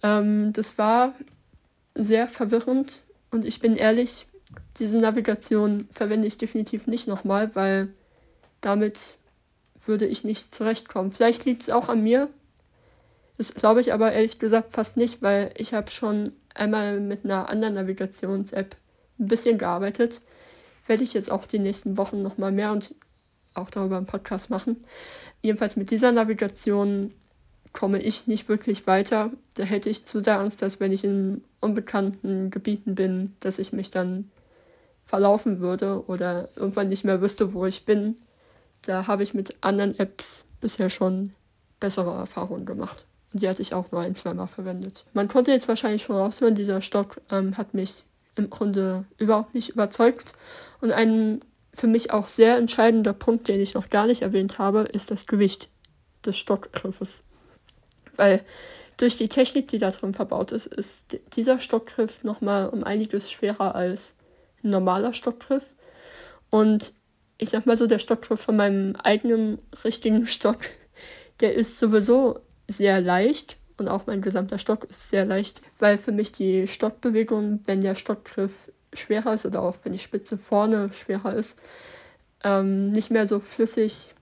Ähm, 0.04 0.54
das 0.54 0.78
war 0.78 1.14
sehr 1.96 2.28
verwirrend 2.28 3.04
und 3.32 3.46
ich 3.46 3.60
bin 3.60 3.76
ehrlich, 3.76 4.28
diese 4.80 4.98
Navigation 4.98 5.88
verwende 5.92 6.28
ich 6.28 6.38
definitiv 6.38 6.88
nicht 6.88 7.08
nochmal, 7.08 7.56
weil 7.56 7.90
damit 8.62 9.17
würde 9.88 10.06
ich 10.06 10.24
nicht 10.24 10.54
zurechtkommen. 10.54 11.12
Vielleicht 11.12 11.46
liegt 11.46 11.64
es 11.64 11.70
auch 11.70 11.90
an 11.90 12.04
mir. 12.04 12.30
Das 13.38 13.54
glaube 13.54 13.82
ich 13.82 13.94
aber 13.94 14.12
ehrlich 14.12 14.40
gesagt 14.40 14.74
fast 14.74 14.98
nicht, 14.98 15.22
weil 15.22 15.52
ich 15.56 15.74
habe 15.74 15.92
schon 15.92 16.32
einmal 16.54 17.00
mit 17.00 17.24
einer 17.24 17.50
anderen 17.50 17.76
Navigations-App 17.76 18.76
ein 19.20 19.28
bisschen 19.28 19.58
gearbeitet. 19.58 20.22
Werde 20.88 21.04
ich 21.04 21.14
jetzt 21.14 21.32
auch 21.32 21.46
die 21.46 21.60
nächsten 21.60 21.98
Wochen 21.98 22.22
nochmal 22.22 22.52
mehr 22.52 22.72
und 22.72 22.96
auch 23.54 23.70
darüber 23.70 23.98
einen 23.98 24.06
Podcast 24.06 24.50
machen. 24.50 24.84
Jedenfalls 25.42 25.76
mit 25.76 25.92
dieser 25.92 26.12
Navigation 26.12 27.14
komme 27.74 28.02
ich 28.02 28.28
nicht 28.28 28.50
wirklich 28.50 28.88
weiter. 28.88 29.32
Da 29.54 29.64
hätte 29.64 29.90
ich 29.90 30.06
zu 30.06 30.20
sehr 30.20 30.40
Angst, 30.40 30.62
dass 30.62 30.80
wenn 30.80 30.92
ich 30.92 31.04
in 31.04 31.44
unbekannten 31.60 32.50
Gebieten 32.50 32.96
bin, 32.96 33.36
dass 33.40 33.60
ich 33.60 33.74
mich 33.74 33.92
dann 33.92 34.32
verlaufen 35.04 35.60
würde 35.60 36.04
oder 36.08 36.50
irgendwann 36.56 36.90
nicht 36.90 37.04
mehr 37.04 37.22
wüsste, 37.22 37.54
wo 37.54 37.66
ich 37.66 37.86
bin. 37.86 38.16
Da 38.88 39.06
habe 39.06 39.22
ich 39.22 39.34
mit 39.34 39.56
anderen 39.62 39.98
Apps 40.00 40.46
bisher 40.62 40.90
schon 40.90 41.34
bessere 41.80 42.16
Erfahrungen 42.16 42.66
gemacht. 42.66 43.06
Und 43.34 43.44
die 43.44 43.50
hatte 43.50 43.62
ich 43.62 43.74
auch 43.74 43.92
nur 43.92 44.02
ein, 44.02 44.16
zweimal 44.16 44.48
verwendet. 44.48 45.06
Man 45.14 45.28
konnte 45.28 45.52
jetzt 45.52 45.68
wahrscheinlich 45.68 46.04
schon 46.04 46.16
raushören, 46.16 46.56
dieser 46.56 46.82
Stock 46.82 47.22
ähm, 47.30 47.58
hat 47.58 47.74
mich 47.74 48.04
im 48.36 48.50
Grunde 48.50 49.06
überhaupt 49.18 49.54
nicht 49.54 49.70
überzeugt. 49.70 50.34
Und 50.82 50.94
ein 50.94 51.42
für 51.74 51.88
mich 51.88 52.12
auch 52.12 52.28
sehr 52.28 52.58
entscheidender 52.58 53.14
Punkt, 53.14 53.48
den 53.48 53.60
ich 53.60 53.76
noch 53.76 53.90
gar 53.90 54.08
nicht 54.08 54.24
erwähnt 54.24 54.58
habe, 54.58 54.82
ist 54.82 55.12
das 55.12 55.28
Gewicht 55.28 55.70
des 56.26 56.38
Stockgriffes. 56.38 57.24
Weil 58.16 58.42
durch 58.96 59.18
die 59.18 59.28
Technik, 59.28 59.68
die 59.68 59.78
da 59.78 59.92
drin 59.92 60.14
verbaut 60.14 60.52
ist, 60.52 60.66
ist 60.66 61.20
dieser 61.36 61.60
Stockgriff 61.60 62.24
nochmal 62.24 62.70
um 62.70 62.84
einiges 62.84 63.30
schwerer 63.30 63.76
als 63.76 64.16
ein 64.64 64.70
normaler 64.70 65.14
Stockgriff. 65.14 65.74
Und 66.50 66.94
ich 67.38 67.50
sag 67.50 67.66
mal 67.66 67.78
so, 67.78 67.88
der 67.88 68.00
Stockgriff 68.00 68.42
von 68.42 68.56
meinem 68.56 68.96
eigenen 68.96 69.60
richtigen 69.84 70.26
Stock, 70.28 70.60
der 71.40 71.54
ist 71.54 71.80
sowieso 71.80 72.40
sehr 72.68 73.02
leicht 73.02 73.58
und 73.78 73.88
auch 73.88 74.08
mein 74.08 74.22
gesamter 74.22 74.58
Stock 74.58 74.86
ist 74.86 75.10
sehr 75.10 75.26
leicht, 75.26 75.62
weil 75.80 75.98
für 75.98 76.12
mich 76.12 76.32
die 76.32 76.68
Stockbewegung, 76.68 77.62
wenn 77.66 77.82
der 77.82 77.96
Stockgriff 77.96 78.72
schwerer 78.94 79.34
ist 79.34 79.46
oder 79.46 79.62
auch 79.62 79.76
wenn 79.84 79.94
die 79.94 80.00
Spitze 80.00 80.38
vorne 80.38 80.92
schwerer 80.94 81.34
ist, 81.34 81.60
ähm, 82.44 82.92
nicht 82.92 83.12
mehr 83.12 83.28
so 83.28 83.40
flüssig 83.40 84.14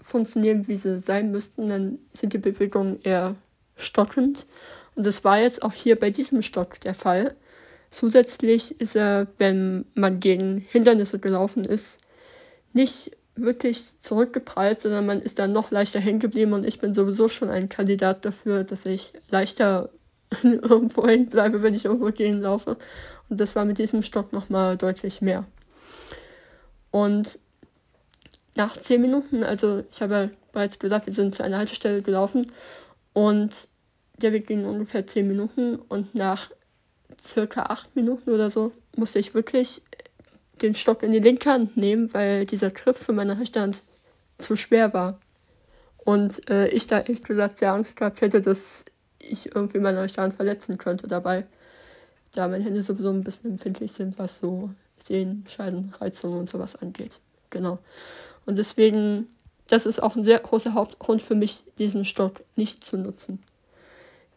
funktionieren, 0.00 0.68
wie 0.68 0.76
sie 0.76 0.98
sein 0.98 1.30
müssten, 1.30 1.68
dann 1.68 1.98
sind 2.12 2.32
die 2.32 2.38
Bewegungen 2.38 3.00
eher 3.02 3.34
stockend. 3.76 4.46
Und 4.94 5.06
das 5.06 5.24
war 5.24 5.38
jetzt 5.38 5.62
auch 5.62 5.72
hier 5.72 5.98
bei 5.98 6.10
diesem 6.10 6.42
Stock 6.42 6.80
der 6.80 6.94
Fall. 6.94 7.36
Zusätzlich 7.90 8.80
ist 8.80 8.96
er, 8.96 9.26
wenn 9.38 9.86
man 9.94 10.20
gegen 10.20 10.58
Hindernisse 10.58 11.18
gelaufen 11.18 11.64
ist, 11.64 11.98
nicht 12.72 13.12
wirklich 13.34 14.00
zurückgeprallt, 14.00 14.80
sondern 14.80 15.06
man 15.06 15.20
ist 15.20 15.38
dann 15.38 15.52
noch 15.52 15.70
leichter 15.70 16.00
hängen 16.00 16.18
geblieben 16.18 16.52
und 16.52 16.66
ich 16.66 16.80
bin 16.80 16.94
sowieso 16.94 17.28
schon 17.28 17.50
ein 17.50 17.68
Kandidat 17.68 18.24
dafür, 18.24 18.64
dass 18.64 18.86
ich 18.86 19.12
leichter 19.28 19.90
irgendwo 20.42 21.06
hängen 21.06 21.28
bleibe, 21.28 21.62
wenn 21.62 21.74
ich 21.74 21.84
irgendwo 21.84 22.10
gehen 22.10 22.40
laufe. 22.40 22.76
Und 23.28 23.40
das 23.40 23.54
war 23.56 23.64
mit 23.64 23.78
diesem 23.78 24.02
Stock 24.02 24.32
nochmal 24.32 24.76
deutlich 24.76 25.20
mehr. 25.20 25.44
Und 26.90 27.38
nach 28.54 28.76
zehn 28.76 29.00
Minuten, 29.00 29.44
also 29.44 29.84
ich 29.90 30.02
habe 30.02 30.30
bereits 30.52 30.78
gesagt, 30.78 31.06
wir 31.06 31.12
sind 31.12 31.34
zu 31.34 31.44
einer 31.44 31.58
Haltestelle 31.58 32.02
gelaufen 32.02 32.50
und 33.12 33.68
der 34.16 34.32
Weg 34.32 34.48
ging 34.48 34.64
ungefähr 34.64 35.06
zehn 35.06 35.28
Minuten 35.28 35.76
und 35.76 36.14
nach 36.14 36.50
circa 37.20 37.64
acht 37.64 37.94
Minuten 37.94 38.30
oder 38.30 38.50
so 38.50 38.72
musste 38.96 39.18
ich 39.18 39.34
wirklich 39.34 39.82
den 40.62 40.74
Stock 40.74 41.02
in 41.02 41.10
die 41.10 41.20
linke 41.20 41.50
Hand 41.50 41.76
nehmen, 41.76 42.12
weil 42.14 42.46
dieser 42.46 42.70
Griff 42.70 42.98
für 42.98 43.12
meine 43.12 43.38
rechte 43.38 43.60
Hand 43.60 43.82
zu 44.38 44.56
schwer 44.56 44.92
war. 44.92 45.20
Und 45.98 46.48
äh, 46.50 46.68
ich 46.68 46.86
da 46.86 47.00
echt 47.00 47.26
gesagt 47.26 47.58
sehr 47.58 47.72
Angst 47.72 47.96
gehabt 47.96 48.20
hätte, 48.20 48.40
dass 48.40 48.84
ich 49.18 49.54
irgendwie 49.54 49.78
meine 49.78 50.00
rechte 50.00 50.22
Hand 50.22 50.34
verletzen 50.34 50.78
könnte 50.78 51.06
dabei. 51.06 51.46
Da 52.34 52.48
meine 52.48 52.64
Hände 52.64 52.82
sowieso 52.82 53.10
ein 53.10 53.24
bisschen 53.24 53.52
empfindlich 53.52 53.92
sind, 53.92 54.18
was 54.18 54.38
so 54.40 54.70
Sehenscheiden, 54.98 55.94
Reizungen 55.98 56.38
und 56.38 56.48
sowas 56.48 56.76
angeht. 56.76 57.20
Genau. 57.50 57.78
Und 58.46 58.58
deswegen, 58.58 59.28
das 59.66 59.86
ist 59.86 60.02
auch 60.02 60.16
ein 60.16 60.24
sehr 60.24 60.38
großer 60.38 60.74
Hauptgrund 60.74 61.22
für 61.22 61.34
mich, 61.34 61.62
diesen 61.78 62.04
Stock 62.04 62.40
nicht 62.56 62.84
zu 62.84 62.96
nutzen. 62.96 63.42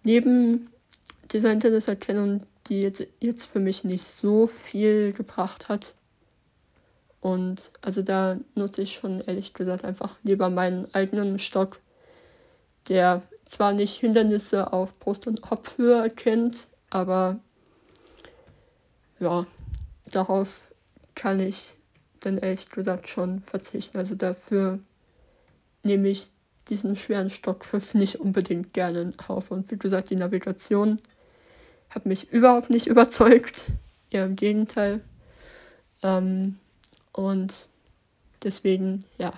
Neben 0.03 0.69
dieser 1.31 1.51
Interneterkennung, 1.51 2.43
die 2.67 2.81
jetzt, 2.81 3.05
jetzt 3.19 3.45
für 3.45 3.59
mich 3.59 3.83
nicht 3.83 4.03
so 4.03 4.47
viel 4.47 5.13
gebracht 5.13 5.69
hat, 5.69 5.95
und 7.21 7.71
also 7.81 8.01
da 8.01 8.37
nutze 8.55 8.81
ich 8.81 8.93
schon 8.93 9.21
ehrlich 9.21 9.53
gesagt 9.53 9.85
einfach 9.85 10.17
lieber 10.23 10.49
meinen 10.49 10.93
eigenen 10.93 11.39
Stock, 11.39 11.79
der 12.89 13.21
zwar 13.45 13.73
nicht 13.73 13.99
Hindernisse 13.99 14.73
auf 14.73 14.97
Brust- 14.97 15.27
und 15.27 15.41
Kopfhöhe 15.41 16.01
erkennt, 16.01 16.67
aber 16.89 17.39
ja, 19.19 19.45
darauf 20.05 20.49
kann 21.13 21.39
ich 21.39 21.75
dann 22.21 22.39
ehrlich 22.39 22.69
gesagt 22.69 23.07
schon 23.07 23.41
verzichten. 23.41 23.97
Also 23.97 24.15
dafür 24.15 24.79
nehme 25.83 26.07
ich 26.07 26.31
diesen 26.69 26.95
schweren 26.95 27.29
Stockgriff 27.29 27.93
nicht 27.93 28.19
unbedingt 28.19 28.73
gerne 28.73 29.13
auf. 29.27 29.51
Und 29.51 29.69
wie 29.69 29.77
gesagt, 29.77 30.09
die 30.09 30.15
Navigation 30.15 30.99
hat 31.89 32.07
mich 32.07 32.31
überhaupt 32.31 32.71
nicht 32.71 32.87
überzeugt. 32.93 33.65
Eher 34.09 34.25
im 34.25 34.35
Gegenteil. 34.35 35.01
Ähm, 36.01 36.57
und 37.13 37.67
deswegen, 38.43 39.01
ja. 39.17 39.33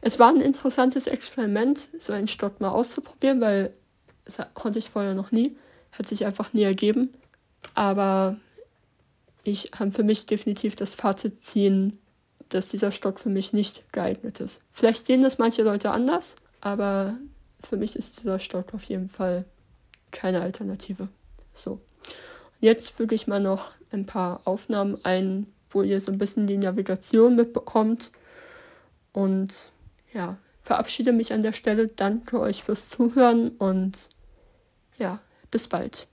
Es 0.00 0.18
war 0.18 0.30
ein 0.30 0.40
interessantes 0.40 1.06
Experiment, 1.06 1.88
so 1.98 2.12
einen 2.12 2.28
Stock 2.28 2.60
mal 2.60 2.70
auszuprobieren, 2.70 3.40
weil 3.40 3.74
das 4.24 4.38
konnte 4.54 4.78
ich 4.78 4.90
vorher 4.90 5.14
noch 5.14 5.30
nie. 5.32 5.56
Hat 5.92 6.08
sich 6.08 6.24
einfach 6.24 6.52
nie 6.52 6.62
ergeben. 6.62 7.12
Aber 7.74 8.36
ich 9.44 9.70
kann 9.70 9.92
für 9.92 10.04
mich 10.04 10.26
definitiv 10.26 10.76
das 10.76 10.94
Fazit 10.94 11.42
ziehen, 11.42 11.98
dass 12.48 12.68
dieser 12.68 12.92
Stock 12.92 13.20
für 13.20 13.28
mich 13.28 13.52
nicht 13.52 13.92
geeignet 13.92 14.40
ist. 14.40 14.62
Vielleicht 14.70 15.06
sehen 15.06 15.22
das 15.22 15.38
manche 15.38 15.62
Leute 15.62 15.90
anders, 15.90 16.36
aber 16.60 17.16
für 17.62 17.76
mich 17.76 17.96
ist 17.96 18.22
dieser 18.22 18.38
Stock 18.38 18.74
auf 18.74 18.84
jeden 18.84 19.08
Fall 19.08 19.44
keine 20.10 20.40
Alternative. 20.40 21.08
So. 21.54 21.80
Jetzt 22.60 22.90
füge 22.90 23.14
ich 23.14 23.26
mal 23.26 23.40
noch 23.40 23.70
ein 23.92 24.06
paar 24.06 24.46
Aufnahmen 24.46 24.98
ein, 25.04 25.46
wo 25.70 25.82
ihr 25.82 26.00
so 26.00 26.12
ein 26.12 26.18
bisschen 26.18 26.46
die 26.46 26.58
Navigation 26.58 27.36
mitbekommt. 27.36 28.10
Und 29.12 29.72
ja, 30.12 30.36
verabschiede 30.60 31.12
mich 31.12 31.32
an 31.32 31.42
der 31.42 31.52
Stelle. 31.52 31.88
Danke 31.88 32.40
euch 32.40 32.64
fürs 32.64 32.88
Zuhören 32.88 33.50
und 33.50 34.08
ja, 34.98 35.20
bis 35.50 35.68
bald. 35.68 36.06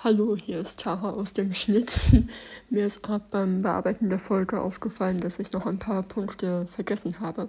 Hallo, 0.00 0.36
hier 0.36 0.60
ist 0.60 0.80
Tara 0.80 1.10
aus 1.10 1.32
dem 1.32 1.52
Schnitt. 1.52 1.98
Mir 2.70 2.86
ist 2.86 3.02
gerade 3.02 3.24
beim 3.32 3.62
Bearbeiten 3.62 4.08
der 4.08 4.20
Folge 4.20 4.60
aufgefallen, 4.60 5.20
dass 5.20 5.40
ich 5.40 5.50
noch 5.50 5.66
ein 5.66 5.80
paar 5.80 6.04
Punkte 6.04 6.66
vergessen 6.68 7.18
habe. 7.18 7.48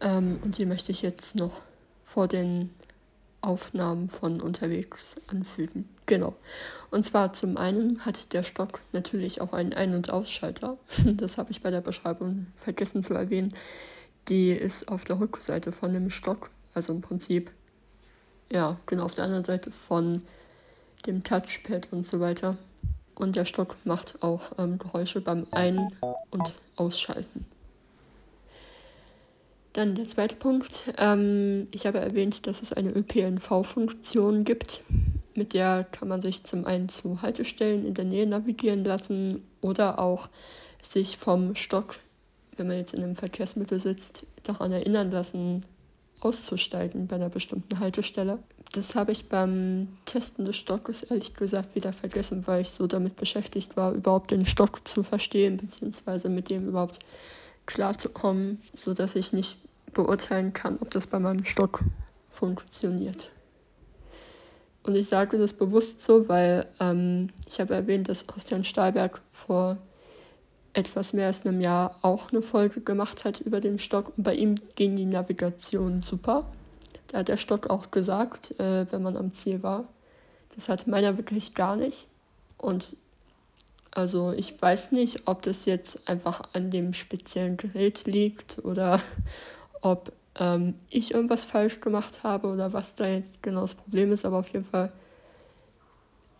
Ähm, 0.00 0.40
und 0.42 0.58
die 0.58 0.66
möchte 0.66 0.90
ich 0.90 1.00
jetzt 1.00 1.36
noch 1.36 1.60
vor 2.04 2.26
den 2.26 2.70
Aufnahmen 3.44 4.08
von 4.08 4.40
unterwegs 4.40 5.16
anfügen. 5.26 5.88
Genau. 6.06 6.34
Und 6.90 7.04
zwar 7.04 7.32
zum 7.32 7.56
einen 7.56 8.04
hat 8.04 8.32
der 8.32 8.42
Stock 8.42 8.80
natürlich 8.92 9.40
auch 9.40 9.52
einen 9.52 9.72
Ein- 9.72 9.94
und 9.94 10.10
Ausschalter. 10.10 10.76
Das 11.04 11.38
habe 11.38 11.50
ich 11.50 11.62
bei 11.62 11.70
der 11.70 11.80
Beschreibung 11.80 12.46
vergessen 12.56 13.02
zu 13.02 13.14
erwähnen. 13.14 13.54
Die 14.28 14.50
ist 14.50 14.88
auf 14.88 15.04
der 15.04 15.20
Rückseite 15.20 15.72
von 15.72 15.92
dem 15.92 16.10
Stock, 16.10 16.50
also 16.72 16.92
im 16.94 17.02
Prinzip, 17.02 17.50
ja, 18.50 18.78
genau 18.86 19.04
auf 19.04 19.14
der 19.14 19.24
anderen 19.24 19.44
Seite 19.44 19.70
von 19.70 20.22
dem 21.06 21.22
Touchpad 21.22 21.88
und 21.92 22.06
so 22.06 22.20
weiter. 22.20 22.56
Und 23.14 23.36
der 23.36 23.44
Stock 23.44 23.76
macht 23.84 24.22
auch 24.22 24.58
ähm, 24.58 24.78
Geräusche 24.78 25.20
beim 25.20 25.46
Ein- 25.50 25.94
und 26.30 26.54
Ausschalten. 26.76 27.46
Dann 29.74 29.96
der 29.96 30.06
zweite 30.06 30.36
Punkt. 30.36 30.94
Ähm, 30.98 31.66
ich 31.72 31.84
habe 31.84 31.98
erwähnt, 31.98 32.46
dass 32.46 32.62
es 32.62 32.72
eine 32.72 32.90
ÖPNV-Funktion 32.90 34.44
gibt. 34.44 34.82
Mit 35.34 35.52
der 35.52 35.82
kann 35.82 36.06
man 36.06 36.22
sich 36.22 36.44
zum 36.44 36.64
einen 36.64 36.88
zu 36.88 37.22
Haltestellen 37.22 37.84
in 37.84 37.92
der 37.92 38.04
Nähe 38.04 38.24
navigieren 38.24 38.84
lassen 38.84 39.42
oder 39.60 39.98
auch 39.98 40.28
sich 40.80 41.16
vom 41.16 41.56
Stock, 41.56 41.96
wenn 42.56 42.68
man 42.68 42.76
jetzt 42.76 42.94
in 42.94 43.02
einem 43.02 43.16
Verkehrsmittel 43.16 43.80
sitzt, 43.80 44.28
daran 44.44 44.70
erinnern 44.70 45.10
lassen, 45.10 45.66
auszusteigen 46.20 47.08
bei 47.08 47.16
einer 47.16 47.28
bestimmten 47.28 47.80
Haltestelle. 47.80 48.38
Das 48.70 48.94
habe 48.94 49.10
ich 49.10 49.28
beim 49.28 49.88
Testen 50.04 50.44
des 50.44 50.54
Stockes 50.54 51.02
ehrlich 51.02 51.34
gesagt 51.34 51.74
wieder 51.74 51.92
vergessen, 51.92 52.46
weil 52.46 52.62
ich 52.62 52.70
so 52.70 52.86
damit 52.86 53.16
beschäftigt 53.16 53.76
war, 53.76 53.92
überhaupt 53.92 54.30
den 54.30 54.46
Stock 54.46 54.86
zu 54.86 55.02
verstehen, 55.02 55.56
beziehungsweise 55.56 56.28
mit 56.28 56.48
dem 56.48 56.68
überhaupt 56.68 57.00
klarzukommen, 57.66 58.60
sodass 58.72 59.16
ich 59.16 59.32
nicht 59.32 59.56
beurteilen 59.94 60.52
kann, 60.52 60.78
ob 60.80 60.90
das 60.90 61.06
bei 61.06 61.18
meinem 61.18 61.44
Stock 61.44 61.80
funktioniert. 62.30 63.30
Und 64.82 64.94
ich 64.94 65.08
sage 65.08 65.38
das 65.38 65.54
bewusst 65.54 66.04
so, 66.04 66.28
weil 66.28 66.66
ähm, 66.78 67.30
ich 67.48 67.58
habe 67.58 67.74
erwähnt, 67.74 68.08
dass 68.08 68.26
Christian 68.26 68.64
Stahlberg 68.64 69.22
vor 69.32 69.78
etwas 70.74 71.12
mehr 71.12 71.28
als 71.28 71.46
einem 71.46 71.60
Jahr 71.60 71.98
auch 72.02 72.30
eine 72.30 72.42
Folge 72.42 72.80
gemacht 72.80 73.24
hat 73.24 73.40
über 73.40 73.60
den 73.60 73.78
Stock. 73.78 74.12
Und 74.16 74.24
bei 74.24 74.34
ihm 74.34 74.56
ging 74.74 74.96
die 74.96 75.06
Navigation 75.06 76.02
super. 76.02 76.52
Da 77.08 77.18
hat 77.18 77.28
der 77.28 77.36
Stock 77.38 77.70
auch 77.70 77.90
gesagt, 77.90 78.58
äh, 78.60 78.90
wenn 78.92 79.02
man 79.02 79.16
am 79.16 79.32
Ziel 79.32 79.62
war. 79.62 79.88
Das 80.54 80.68
hatte 80.68 80.90
meiner 80.90 81.16
wirklich 81.16 81.54
gar 81.54 81.76
nicht. 81.76 82.06
Und 82.58 82.88
also 83.90 84.32
ich 84.32 84.60
weiß 84.60 84.92
nicht, 84.92 85.22
ob 85.26 85.42
das 85.42 85.64
jetzt 85.64 86.08
einfach 86.08 86.42
an 86.52 86.70
dem 86.70 86.92
speziellen 86.92 87.56
Gerät 87.56 88.06
liegt 88.06 88.64
oder 88.64 89.00
ob 89.84 90.12
ähm, 90.36 90.74
ich 90.88 91.12
irgendwas 91.12 91.44
falsch 91.44 91.80
gemacht 91.80 92.22
habe 92.22 92.48
oder 92.48 92.72
was 92.72 92.96
da 92.96 93.06
jetzt 93.06 93.42
genau 93.42 93.60
das 93.60 93.74
Problem 93.74 94.10
ist, 94.10 94.24
aber 94.24 94.38
auf 94.38 94.48
jeden 94.48 94.64
Fall, 94.64 94.90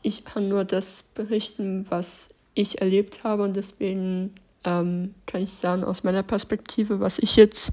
ich 0.02 0.24
kann 0.24 0.48
nur 0.48 0.64
das 0.64 1.02
berichten, 1.14 1.86
was 1.90 2.28
ich 2.54 2.80
erlebt 2.80 3.22
habe 3.22 3.42
und 3.42 3.54
deswegen 3.54 4.34
ähm, 4.64 5.14
kann 5.26 5.42
ich 5.42 5.50
sagen, 5.50 5.84
aus 5.84 6.04
meiner 6.04 6.22
Perspektive, 6.22 7.00
was 7.00 7.18
ich 7.18 7.36
jetzt 7.36 7.70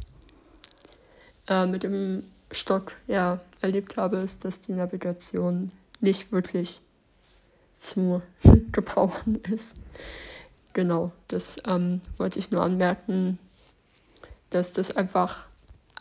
äh, 1.48 1.66
mit 1.66 1.84
dem 1.84 2.24
Stock 2.52 2.94
ja, 3.08 3.40
erlebt 3.62 3.96
habe, 3.96 4.18
ist, 4.18 4.44
dass 4.44 4.62
die 4.62 4.74
Navigation 4.74 5.72
nicht 6.02 6.34
wirklich 6.34 6.82
zu 7.78 8.22
gebrauchen 8.74 9.42
ist. 9.44 9.78
Genau, 10.74 11.14
das 11.30 11.58
ähm, 11.66 12.02
wollte 12.18 12.40
ich 12.40 12.52
nur 12.52 12.62
anmerken, 12.62 13.40
dass 14.50 14.74
das 14.74 14.96
einfach 14.96 15.51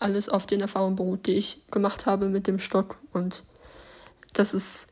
alles 0.01 0.29
auf 0.29 0.47
den 0.47 0.61
Erfahrungen 0.61 0.97
beruht, 0.97 1.27
die 1.27 1.35
ich 1.35 1.63
gemacht 1.71 2.07
habe 2.07 2.29
mit 2.29 2.47
dem 2.47 2.59
Stock. 2.59 2.97
Und 3.13 3.45
das 4.33 4.55
ist 4.55 4.87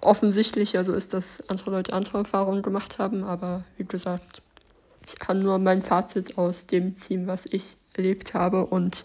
offensichtlich, 0.00 0.76
also 0.76 0.92
ist, 0.92 1.14
dass 1.14 1.48
andere 1.48 1.70
Leute 1.70 1.92
andere 1.92 2.18
Erfahrungen 2.18 2.62
gemacht 2.62 2.98
haben. 2.98 3.24
Aber 3.24 3.64
wie 3.76 3.84
gesagt, 3.84 4.42
ich 5.06 5.18
kann 5.18 5.42
nur 5.42 5.58
mein 5.58 5.82
Fazit 5.82 6.36
aus 6.38 6.66
dem 6.66 6.94
ziehen, 6.94 7.26
was 7.26 7.46
ich 7.46 7.76
erlebt 7.94 8.34
habe. 8.34 8.66
Und 8.66 9.02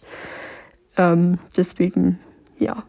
ähm, 0.98 1.40
deswegen, 1.56 2.20
ja, 2.58 2.84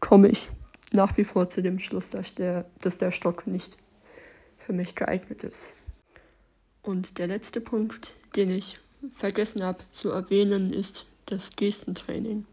komme 0.00 0.28
ich 0.28 0.52
nach 0.92 1.16
wie 1.16 1.24
vor 1.24 1.48
zu 1.48 1.62
dem 1.62 1.78
Schluss, 1.78 2.10
dass 2.10 2.34
der, 2.34 2.66
dass 2.80 2.98
der 2.98 3.10
Stock 3.10 3.46
nicht 3.46 3.76
für 4.56 4.72
mich 4.72 4.94
geeignet 4.94 5.42
ist. 5.42 5.76
Und 6.82 7.18
der 7.18 7.26
letzte 7.26 7.60
Punkt, 7.60 8.14
den 8.36 8.50
ich 8.50 8.78
vergessen 9.12 9.62
habe 9.62 9.78
zu 9.90 10.10
erwähnen, 10.10 10.72
ist 10.72 11.06
das 11.26 11.50
Gestentraining. 11.56 12.46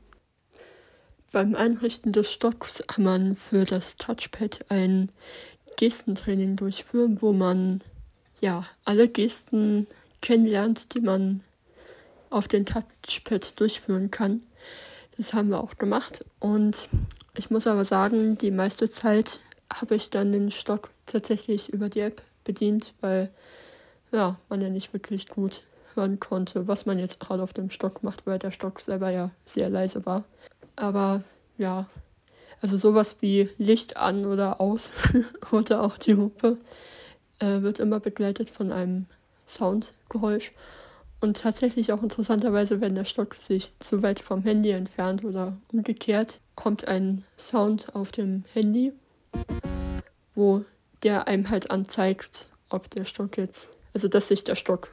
Beim 1.31 1.55
Einrichten 1.55 2.11
des 2.11 2.31
Stocks 2.31 2.83
kann 2.85 3.03
man 3.03 3.35
für 3.35 3.63
das 3.65 3.97
Touchpad 3.97 4.65
ein 4.69 5.09
Gestentraining 5.77 6.55
durchführen, 6.55 7.21
wo 7.21 7.33
man 7.33 7.81
ja 8.39 8.65
alle 8.85 9.07
Gesten 9.07 9.87
kennenlernt, 10.21 10.93
die 10.93 11.01
man 11.01 11.41
auf 12.29 12.47
den 12.47 12.65
Touchpad 12.65 13.59
durchführen 13.59 14.11
kann. 14.11 14.41
Das 15.17 15.33
haben 15.33 15.49
wir 15.49 15.59
auch 15.59 15.77
gemacht 15.77 16.25
und 16.39 16.89
ich 17.35 17.49
muss 17.49 17.67
aber 17.67 17.85
sagen, 17.85 18.37
die 18.37 18.51
meiste 18.51 18.89
Zeit 18.89 19.39
habe 19.71 19.95
ich 19.95 20.09
dann 20.09 20.31
den 20.31 20.51
Stock 20.51 20.91
tatsächlich 21.05 21.69
über 21.69 21.89
die 21.89 22.01
App 22.01 22.21
bedient, 22.43 22.93
weil 23.01 23.31
ja, 24.11 24.39
man 24.49 24.61
ja 24.61 24.69
nicht 24.69 24.93
wirklich 24.93 25.27
gut 25.27 25.63
hören 25.95 26.19
konnte, 26.19 26.67
was 26.67 26.85
man 26.85 26.99
jetzt 26.99 27.19
gerade 27.19 27.43
auf 27.43 27.53
dem 27.53 27.69
Stock 27.69 28.03
macht, 28.03 28.25
weil 28.25 28.39
der 28.39 28.51
Stock 28.51 28.79
selber 28.79 29.09
ja 29.09 29.31
sehr 29.45 29.69
leise 29.69 30.05
war. 30.05 30.23
Aber 30.75 31.23
ja, 31.57 31.87
also 32.61 32.77
sowas 32.77 33.17
wie 33.19 33.49
Licht 33.57 33.97
an 33.97 34.25
oder 34.25 34.61
aus 34.61 34.89
oder 35.51 35.81
auch 35.83 35.97
die 35.97 36.15
Hupe 36.15 36.57
äh, 37.39 37.61
wird 37.61 37.79
immer 37.79 37.99
begleitet 37.99 38.49
von 38.49 38.71
einem 38.71 39.05
Soundgeräusch. 39.47 40.51
Und 41.19 41.37
tatsächlich 41.37 41.93
auch 41.93 42.03
interessanterweise, 42.03 42.81
wenn 42.81 42.95
der 42.95 43.05
Stock 43.05 43.35
sich 43.35 43.71
zu 43.79 44.03
weit 44.03 44.19
vom 44.19 44.43
Handy 44.43 44.71
entfernt 44.71 45.23
oder 45.23 45.55
umgekehrt, 45.71 46.39
kommt 46.55 46.87
ein 46.87 47.23
Sound 47.37 47.95
auf 47.95 48.11
dem 48.11 48.43
Handy, 48.53 48.91
wo 50.35 50.65
der 51.03 51.27
einem 51.27 51.49
halt 51.49 51.71
anzeigt, 51.71 52.49
ob 52.69 52.89
der 52.89 53.05
Stock 53.05 53.37
jetzt, 53.37 53.77
also 53.93 54.07
dass 54.07 54.27
sich 54.27 54.43
der 54.43 54.55
Stock 54.55 54.89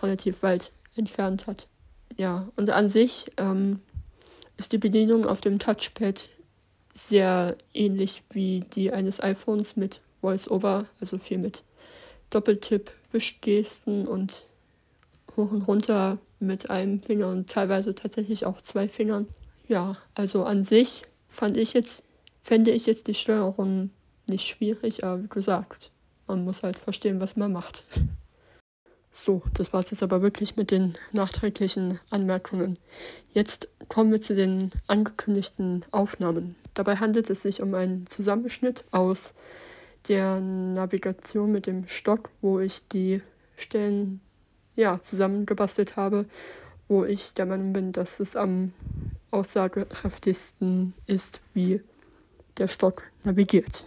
relativ 0.00 0.42
weit 0.42 0.72
entfernt 0.96 1.46
hat. 1.46 1.66
Ja, 2.16 2.48
und 2.56 2.70
an 2.70 2.88
sich 2.88 3.30
ähm, 3.36 3.80
ist 4.56 4.72
die 4.72 4.78
Bedienung 4.78 5.26
auf 5.26 5.40
dem 5.40 5.58
Touchpad 5.58 6.28
sehr 6.94 7.56
ähnlich 7.72 8.22
wie 8.30 8.60
die 8.74 8.92
eines 8.92 9.22
iPhones 9.22 9.76
mit 9.76 10.00
VoiceOver, 10.20 10.86
also 11.00 11.18
viel 11.18 11.38
mit 11.38 11.64
Doppeltipp, 12.30 12.90
Wischgesten 13.12 14.06
und 14.06 14.44
hoch 15.36 15.50
und 15.50 15.62
runter 15.62 16.18
mit 16.40 16.70
einem 16.70 17.02
Finger 17.02 17.28
und 17.28 17.48
teilweise 17.48 17.94
tatsächlich 17.94 18.44
auch 18.46 18.60
zwei 18.60 18.88
Fingern. 18.88 19.26
Ja, 19.68 19.96
also 20.14 20.44
an 20.44 20.64
sich 20.64 21.02
fand 21.28 21.56
ich 21.56 21.72
jetzt, 21.72 22.02
fände 22.42 22.70
ich 22.70 22.86
jetzt 22.86 23.08
die 23.08 23.14
Steuerung 23.14 23.90
nicht 24.28 24.46
schwierig, 24.46 25.04
aber 25.04 25.22
wie 25.22 25.28
gesagt, 25.28 25.90
man 26.26 26.44
muss 26.44 26.62
halt 26.62 26.78
verstehen, 26.78 27.20
was 27.20 27.36
man 27.36 27.52
macht. 27.52 27.84
So, 29.14 29.42
das 29.52 29.74
war 29.74 29.80
es 29.80 29.90
jetzt 29.90 30.02
aber 30.02 30.22
wirklich 30.22 30.56
mit 30.56 30.70
den 30.70 30.94
nachträglichen 31.12 32.00
Anmerkungen. 32.08 32.78
Jetzt 33.34 33.68
kommen 33.88 34.10
wir 34.10 34.22
zu 34.22 34.34
den 34.34 34.70
angekündigten 34.86 35.84
Aufnahmen. 35.90 36.56
Dabei 36.72 36.96
handelt 36.96 37.28
es 37.28 37.42
sich 37.42 37.60
um 37.60 37.74
einen 37.74 38.06
Zusammenschnitt 38.06 38.84
aus 38.90 39.34
der 40.08 40.40
Navigation 40.40 41.52
mit 41.52 41.66
dem 41.66 41.86
Stock, 41.88 42.30
wo 42.40 42.58
ich 42.58 42.88
die 42.88 43.20
Stellen 43.56 44.20
ja, 44.74 44.98
zusammengebastelt 45.00 45.96
habe, 45.96 46.24
wo 46.88 47.04
ich 47.04 47.34
der 47.34 47.44
Meinung 47.44 47.74
bin, 47.74 47.92
dass 47.92 48.18
es 48.18 48.34
am 48.34 48.72
aussagekräftigsten 49.30 50.94
ist, 51.06 51.42
wie 51.52 51.82
der 52.56 52.68
Stock 52.68 53.02
navigiert. 53.24 53.84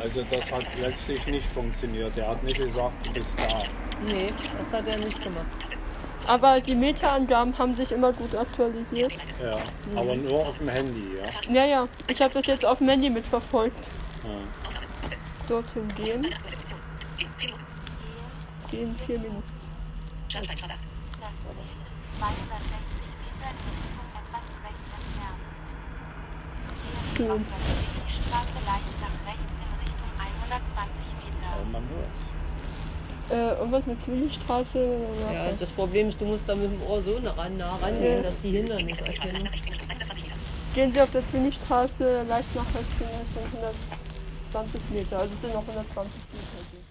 Also 0.00 0.24
das 0.24 0.50
hat 0.50 0.66
letztlich 0.80 1.24
nicht 1.28 1.46
funktioniert. 1.46 2.18
Er 2.18 2.30
hat 2.30 2.42
nicht 2.42 2.58
gesagt, 2.58 3.06
du 3.06 3.12
bist 3.12 3.30
da. 3.36 3.87
Nee, 4.06 4.32
das 4.58 4.80
hat 4.80 4.86
er 4.86 4.98
nicht 4.98 5.22
gemacht. 5.22 5.46
Aber 6.26 6.60
die 6.60 6.74
Meta-Angaben 6.74 7.56
haben 7.56 7.74
sich 7.74 7.90
immer 7.90 8.12
gut 8.12 8.34
aktualisiert. 8.34 9.12
Ja, 9.40 9.56
mhm. 9.90 9.98
aber 9.98 10.14
nur 10.14 10.46
auf 10.46 10.58
dem 10.58 10.68
Handy, 10.68 11.16
ja? 11.16 11.52
Ja, 11.52 11.64
ja. 11.66 11.88
Ich 12.06 12.20
habe 12.20 12.34
das 12.34 12.46
jetzt 12.46 12.66
auf 12.66 12.78
dem 12.78 12.88
Handy 12.90 13.08
mitverfolgt. 13.08 13.78
Ja. 14.24 14.30
Dorthin 15.48 15.88
gehen. 15.94 16.26
Gehen 18.70 18.94
vier 19.06 19.18
Minuten. 19.18 19.42
Schornsteinstraße. 20.28 20.74
Das 20.74 21.30
ist 21.30 21.40
260 22.18 22.36
Meter 23.24 23.48
in 23.48 23.56
Richtung 23.72 24.08
etwas 24.12 24.44
rechts 24.68 24.88
entfernt. 24.98 25.40
Gehen 27.16 27.24
Sie 27.24 27.32
auf 27.32 27.40
der 27.48 27.56
Zwillingsstraße 27.64 28.58
leicht 28.68 28.94
nach 29.00 29.16
rechts 29.24 29.52
in 29.64 29.72
Richtung 29.80 30.12
120 30.20 30.92
Meter. 31.24 31.48
Aber 31.56 31.64
man 31.72 31.88
hört's. 31.88 32.27
Äh, 33.30 33.58
irgendwas 33.58 33.86
mit 33.86 34.00
Zwillingsstraße. 34.00 34.78
Ja, 35.32 35.50
das 35.60 35.68
Problem 35.70 36.08
ist, 36.08 36.18
du 36.18 36.24
musst 36.24 36.48
da 36.48 36.54
mit 36.54 36.72
dem 36.72 36.82
Ohr 36.88 37.02
so 37.02 37.18
nah 37.20 37.32
ran, 37.32 37.58
nah 37.58 37.76
rangehen, 37.76 38.22
dass 38.22 38.40
die 38.42 38.52
Hindernisse 38.52 39.04
erkennen. 39.04 39.46
Gehen 40.74 40.92
Sie 40.92 41.00
auf 41.00 41.10
der 41.10 41.26
Zwillingsstraße 41.26 42.22
leicht 42.26 42.54
nach 42.54 42.64
rechts 42.72 42.96
in 43.00 43.06
Richtung 43.06 43.44
120 44.48 44.80
Meter. 44.90 45.18
Also 45.18 45.34
es 45.34 45.40
sind 45.42 45.52
noch 45.52 45.60
120 45.60 46.12
Meter. 46.32 46.88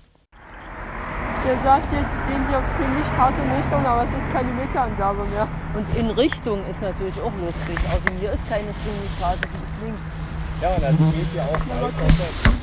Der 1.48 1.58
sagt 1.64 1.90
jetzt, 1.94 2.16
gehen 2.30 2.44
Sie 2.50 2.56
auf 2.56 2.66
Zwillingsstraße 2.76 3.42
in 3.42 3.52
Richtung, 3.58 3.86
aber 3.86 4.04
es 4.04 4.14
ist 4.14 4.30
keine 4.34 4.52
Meterangabe 4.54 5.24
mehr. 5.34 5.48
Und 5.74 5.88
in 5.98 6.10
Richtung 6.12 6.60
ist 6.70 6.82
natürlich 6.82 7.18
auch 7.22 7.34
lustig. 7.42 7.80
Also 7.90 8.06
hier 8.20 8.32
ist 8.34 8.46
keine 8.50 8.70
Zwillingsstraße, 8.78 9.42
die 9.42 9.64
ist 9.66 9.78
links. 9.82 10.02
Ja, 10.62 10.70
und 10.70 10.84
dann 10.84 10.98
geht 11.18 11.34
ja 11.34 11.44
auch. 11.50 12.57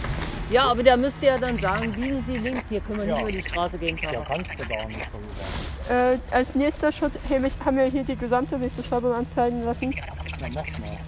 Ja, 0.50 0.64
aber 0.70 0.82
der 0.82 0.96
müsste 0.96 1.26
ja 1.26 1.38
dann 1.38 1.58
sagen, 1.58 1.92
biegen 1.92 2.22
Sie 2.26 2.38
links, 2.38 2.62
hier 2.68 2.80
können 2.80 2.98
wir 2.98 3.06
nicht 3.06 3.16
Ja. 3.16 3.22
über 3.22 3.32
die 3.32 3.42
Straße 3.42 3.78
gehen. 3.78 3.98
Ja, 4.02 4.12
Papa. 4.12 4.34
kannst 4.34 4.50
du 4.50 4.64
da 4.64 4.84
nicht 4.86 5.00
drüber. 5.10 6.12
Äh, 6.12 6.18
als 6.30 6.54
nächster 6.54 6.92
Schritt 6.92 7.12
hey, 7.28 7.38
mich- 7.40 7.52
haben 7.64 7.76
wir 7.76 7.84
hier 7.86 8.04
die 8.04 8.16
gesamte 8.16 8.60
Wegbeschreibung 8.60 9.14
anzeigen 9.14 9.64
lassen. 9.64 9.94
Na, 10.40 10.48
mach 10.54 10.54
mal. 10.54 10.64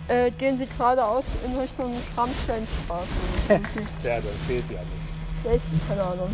Äh, 0.09 0.31
gehen 0.33 0.59
Sie 0.59 0.67
geradeaus 0.67 1.25
in 1.45 1.57
Richtung 1.59 1.93
Schrammsteinstraße. 2.15 3.61
Der, 4.03 4.17
das 4.23 4.31
fehlt 4.47 4.65
ja 4.71 4.79
nicht. 4.81 5.55
Echt? 5.55 5.65
Keine 5.89 6.03
Ahnung. 6.03 6.31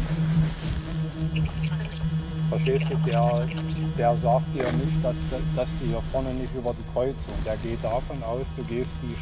Verstehst 2.52 2.84
du, 2.90 2.96
der, 3.08 3.48
der 3.96 4.16
sagt 4.18 4.44
dir 4.54 4.68
nicht, 4.76 5.00
dass, 5.02 5.16
dass 5.56 5.68
du 5.80 5.86
hier 5.86 6.02
vorne 6.12 6.34
nicht 6.34 6.52
über 6.54 6.76
die 6.76 6.84
Kreuzung. 6.92 7.32
Der 7.46 7.56
geht 7.56 7.82
davon 7.82 8.20
aus, 8.22 8.44
du 8.58 8.62
gehst 8.64 8.92
die 9.00 9.16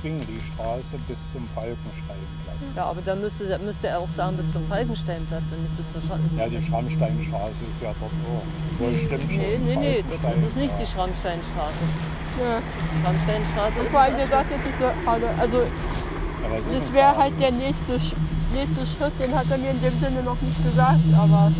Zwingli-Straße 0.00 0.94
bis 1.08 1.18
zum 1.34 1.42
Falkensteinplatz. 1.50 2.62
Ja, 2.76 2.84
aber 2.86 3.02
dann 3.02 3.20
müsste, 3.20 3.58
müsste 3.58 3.88
er 3.88 3.98
auch 3.98 4.08
sagen, 4.16 4.36
bis 4.36 4.52
zum 4.52 4.64
Falkensteinplatz 4.68 5.42
und 5.50 5.62
nicht 5.66 5.76
bis 5.76 5.86
zur 5.90 6.02
Schatten. 6.06 6.30
Ja, 6.38 6.46
die 6.46 6.62
Schrammsteinstraße 6.62 7.58
ist 7.66 7.82
ja 7.82 7.90
dort 7.98 8.14
auch. 8.22 8.46
Wohl 8.78 8.94
stimmt 8.94 9.34
schon. 9.34 9.42
Nee, 9.42 9.58
nee, 9.66 9.76
nee, 9.76 10.04
das 10.22 10.36
ist 10.46 10.56
nicht 10.56 10.74
die 10.78 10.86
Schrammsteinstraße. 10.86 11.84
Ja. 12.38 12.62
Schrammsteinstraße 13.02 13.80
Und 13.82 13.88
vor 13.90 14.00
allem, 14.00 14.16
der 14.16 14.28
sagt 14.28 14.50
jetzt 14.52 14.62
diese 14.62 14.78
gerade, 14.78 15.26
also 15.42 15.58
Aber 15.58 16.58
es 16.62 16.66
ist 16.70 16.86
das 16.86 16.92
wäre 16.94 17.16
halt 17.16 17.34
der 17.40 17.50
nächste, 17.50 17.98
nächste 18.54 18.86
Schritt, 18.94 19.14
den 19.18 19.34
hat 19.34 19.50
er 19.50 19.58
mir 19.58 19.74
in 19.74 19.82
dem 19.82 19.98
Sinne 19.98 20.22
noch 20.22 20.38
nicht 20.38 20.62
gesagt, 20.62 21.02
aber 21.18 21.50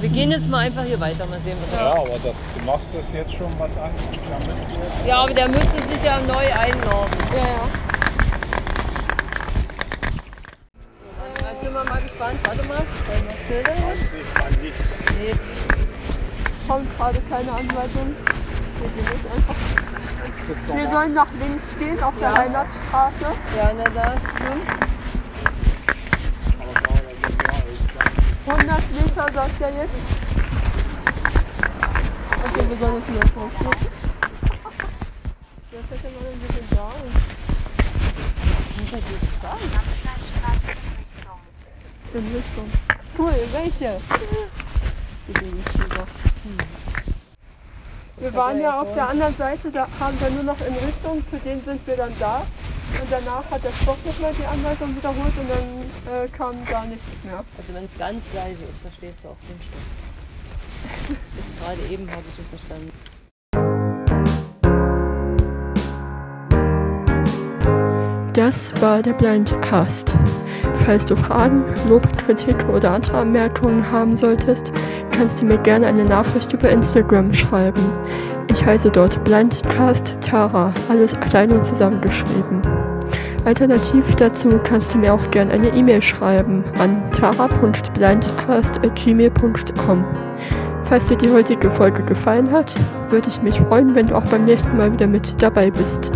Wir 0.00 0.08
gehen 0.10 0.30
jetzt 0.30 0.48
mal 0.48 0.58
einfach 0.58 0.84
hier 0.84 1.00
weiter, 1.00 1.26
mal 1.26 1.40
sehen, 1.40 1.56
was 1.62 1.78
Ja, 1.78 1.92
aber 1.92 2.08
das, 2.10 2.22
du 2.22 2.64
machst 2.66 2.86
das 2.92 3.04
jetzt 3.12 3.32
schon 3.32 3.52
was 3.58 3.70
an. 3.78 3.90
damit 4.30 5.06
Ja, 5.06 5.16
aber 5.22 5.32
der 5.34 5.48
müsste 5.48 5.82
sich 5.88 6.02
ja 6.04 6.18
neu 6.20 6.52
einloggen. 6.52 7.18
ja, 7.32 7.38
ja. 7.38 7.66
Jetzt 11.50 11.62
sind 11.62 11.72
wir 11.72 11.84
mal 11.84 12.00
gespannt. 12.02 12.38
Warte 12.44 12.64
mal. 12.64 12.76
Ist. 12.76 12.86
Nee, 15.18 15.34
Kommt 16.68 16.98
gerade 16.98 17.20
keine 17.30 17.52
Anweisung. 17.52 18.16
Wir 18.78 18.88
gehen 18.90 19.06
jetzt 19.06 19.26
einfach. 19.34 19.54
Ist 20.48 20.76
Wir 20.76 20.90
sollen 20.90 21.14
nach 21.14 21.28
links 21.40 21.78
gehen 21.78 22.02
auf 22.02 22.14
der 22.20 22.30
Ja. 22.30 22.44
Ja, 22.44 23.72
na 23.76 23.84
da, 23.84 24.12
aber 26.60 27.04
da 27.04 27.50
als 27.50 27.80
100 28.46 28.92
Meter 28.92 29.05
sagt 29.16 29.60
er 29.60 29.68
jetzt. 29.70 29.94
Okay, 32.44 32.64
wir 32.68 32.76
sollen 32.76 32.96
jetzt 32.96 33.08
hier 33.08 33.42
hochgehen. 33.42 33.72
Jetzt 35.72 35.90
hätte 35.90 36.08
man 36.14 36.26
ein 36.32 36.40
bisschen 36.40 36.66
da 36.70 36.84
und 36.84 37.36
Schornsteinstraße 38.88 39.72
in 40.68 40.96
Richtung. 41.16 41.38
in 42.14 42.26
Richtung. 42.36 42.68
Cool, 43.18 43.34
welche? 43.52 44.00
Wir 48.18 48.34
waren 48.34 48.60
ja 48.60 48.80
auf 48.80 48.92
der 48.94 49.08
anderen 49.08 49.36
Seite, 49.36 49.70
da 49.70 49.88
haben 49.98 50.20
wir 50.20 50.30
nur 50.30 50.42
noch 50.42 50.60
in 50.60 50.74
Richtung, 50.74 51.24
zu 51.30 51.38
denen 51.38 51.64
sind 51.64 51.86
wir 51.86 51.96
dann 51.96 52.12
da. 52.18 52.46
Und 53.00 53.10
danach 53.10 53.50
hat 53.50 53.64
der 53.64 53.72
Stock 53.82 53.98
nochmal 54.04 54.34
die 54.34 54.46
Anweisung 54.46 54.94
wiederholt 54.94 55.36
und 55.38 55.50
dann 55.50 55.85
äh, 56.06 56.28
kam 56.28 56.64
gar 56.66 56.86
nichts 56.86 57.04
mehr. 57.24 57.44
Also 57.56 57.74
wenn 57.74 57.84
es 57.84 57.98
ganz 57.98 58.22
leise 58.34 58.62
ist, 58.62 58.80
verstehst 58.82 59.18
du 59.22 59.28
auch 59.28 59.36
den 59.48 59.58
Stoff. 59.66 60.06
Bis 61.08 61.44
gerade 61.60 61.80
eben 61.92 62.10
habe 62.10 62.22
ich 62.22 62.38
es 62.38 62.48
verstanden. 62.48 62.92
Das 68.32 68.70
war 68.82 69.00
der 69.00 69.14
Blindcast. 69.14 70.14
Falls 70.84 71.06
du 71.06 71.16
Fragen, 71.16 71.64
Lob, 71.88 72.06
Kritik 72.18 72.68
oder 72.68 72.90
andere 72.92 73.18
Anmerkungen 73.18 73.90
haben 73.90 74.14
solltest, 74.14 74.72
kannst 75.10 75.40
du 75.40 75.46
mir 75.46 75.58
gerne 75.58 75.86
eine 75.86 76.04
Nachricht 76.04 76.52
über 76.52 76.68
Instagram 76.68 77.32
schreiben. 77.32 77.80
Ich 78.48 78.64
heiße 78.64 78.90
dort 78.90 79.24
Blindcast 79.24 80.18
Tara, 80.20 80.72
alles 80.90 81.18
klein 81.20 81.50
und 81.50 81.64
zusammengeschrieben. 81.64 82.85
Alternativ 83.46 84.14
dazu 84.16 84.60
kannst 84.64 84.92
du 84.92 84.98
mir 84.98 85.14
auch 85.14 85.30
gerne 85.30 85.52
eine 85.52 85.68
E-Mail 85.68 86.02
schreiben 86.02 86.64
an 86.80 87.12
tara.blindcast.gmail.com. 87.12 90.04
Falls 90.82 91.06
dir 91.06 91.16
die 91.16 91.30
heutige 91.30 91.70
Folge 91.70 92.02
gefallen 92.02 92.50
hat, 92.50 92.74
würde 93.08 93.28
ich 93.28 93.40
mich 93.42 93.60
freuen, 93.60 93.94
wenn 93.94 94.08
du 94.08 94.16
auch 94.16 94.24
beim 94.24 94.46
nächsten 94.46 94.76
Mal 94.76 94.92
wieder 94.92 95.06
mit 95.06 95.40
dabei 95.40 95.70
bist. 95.70 96.10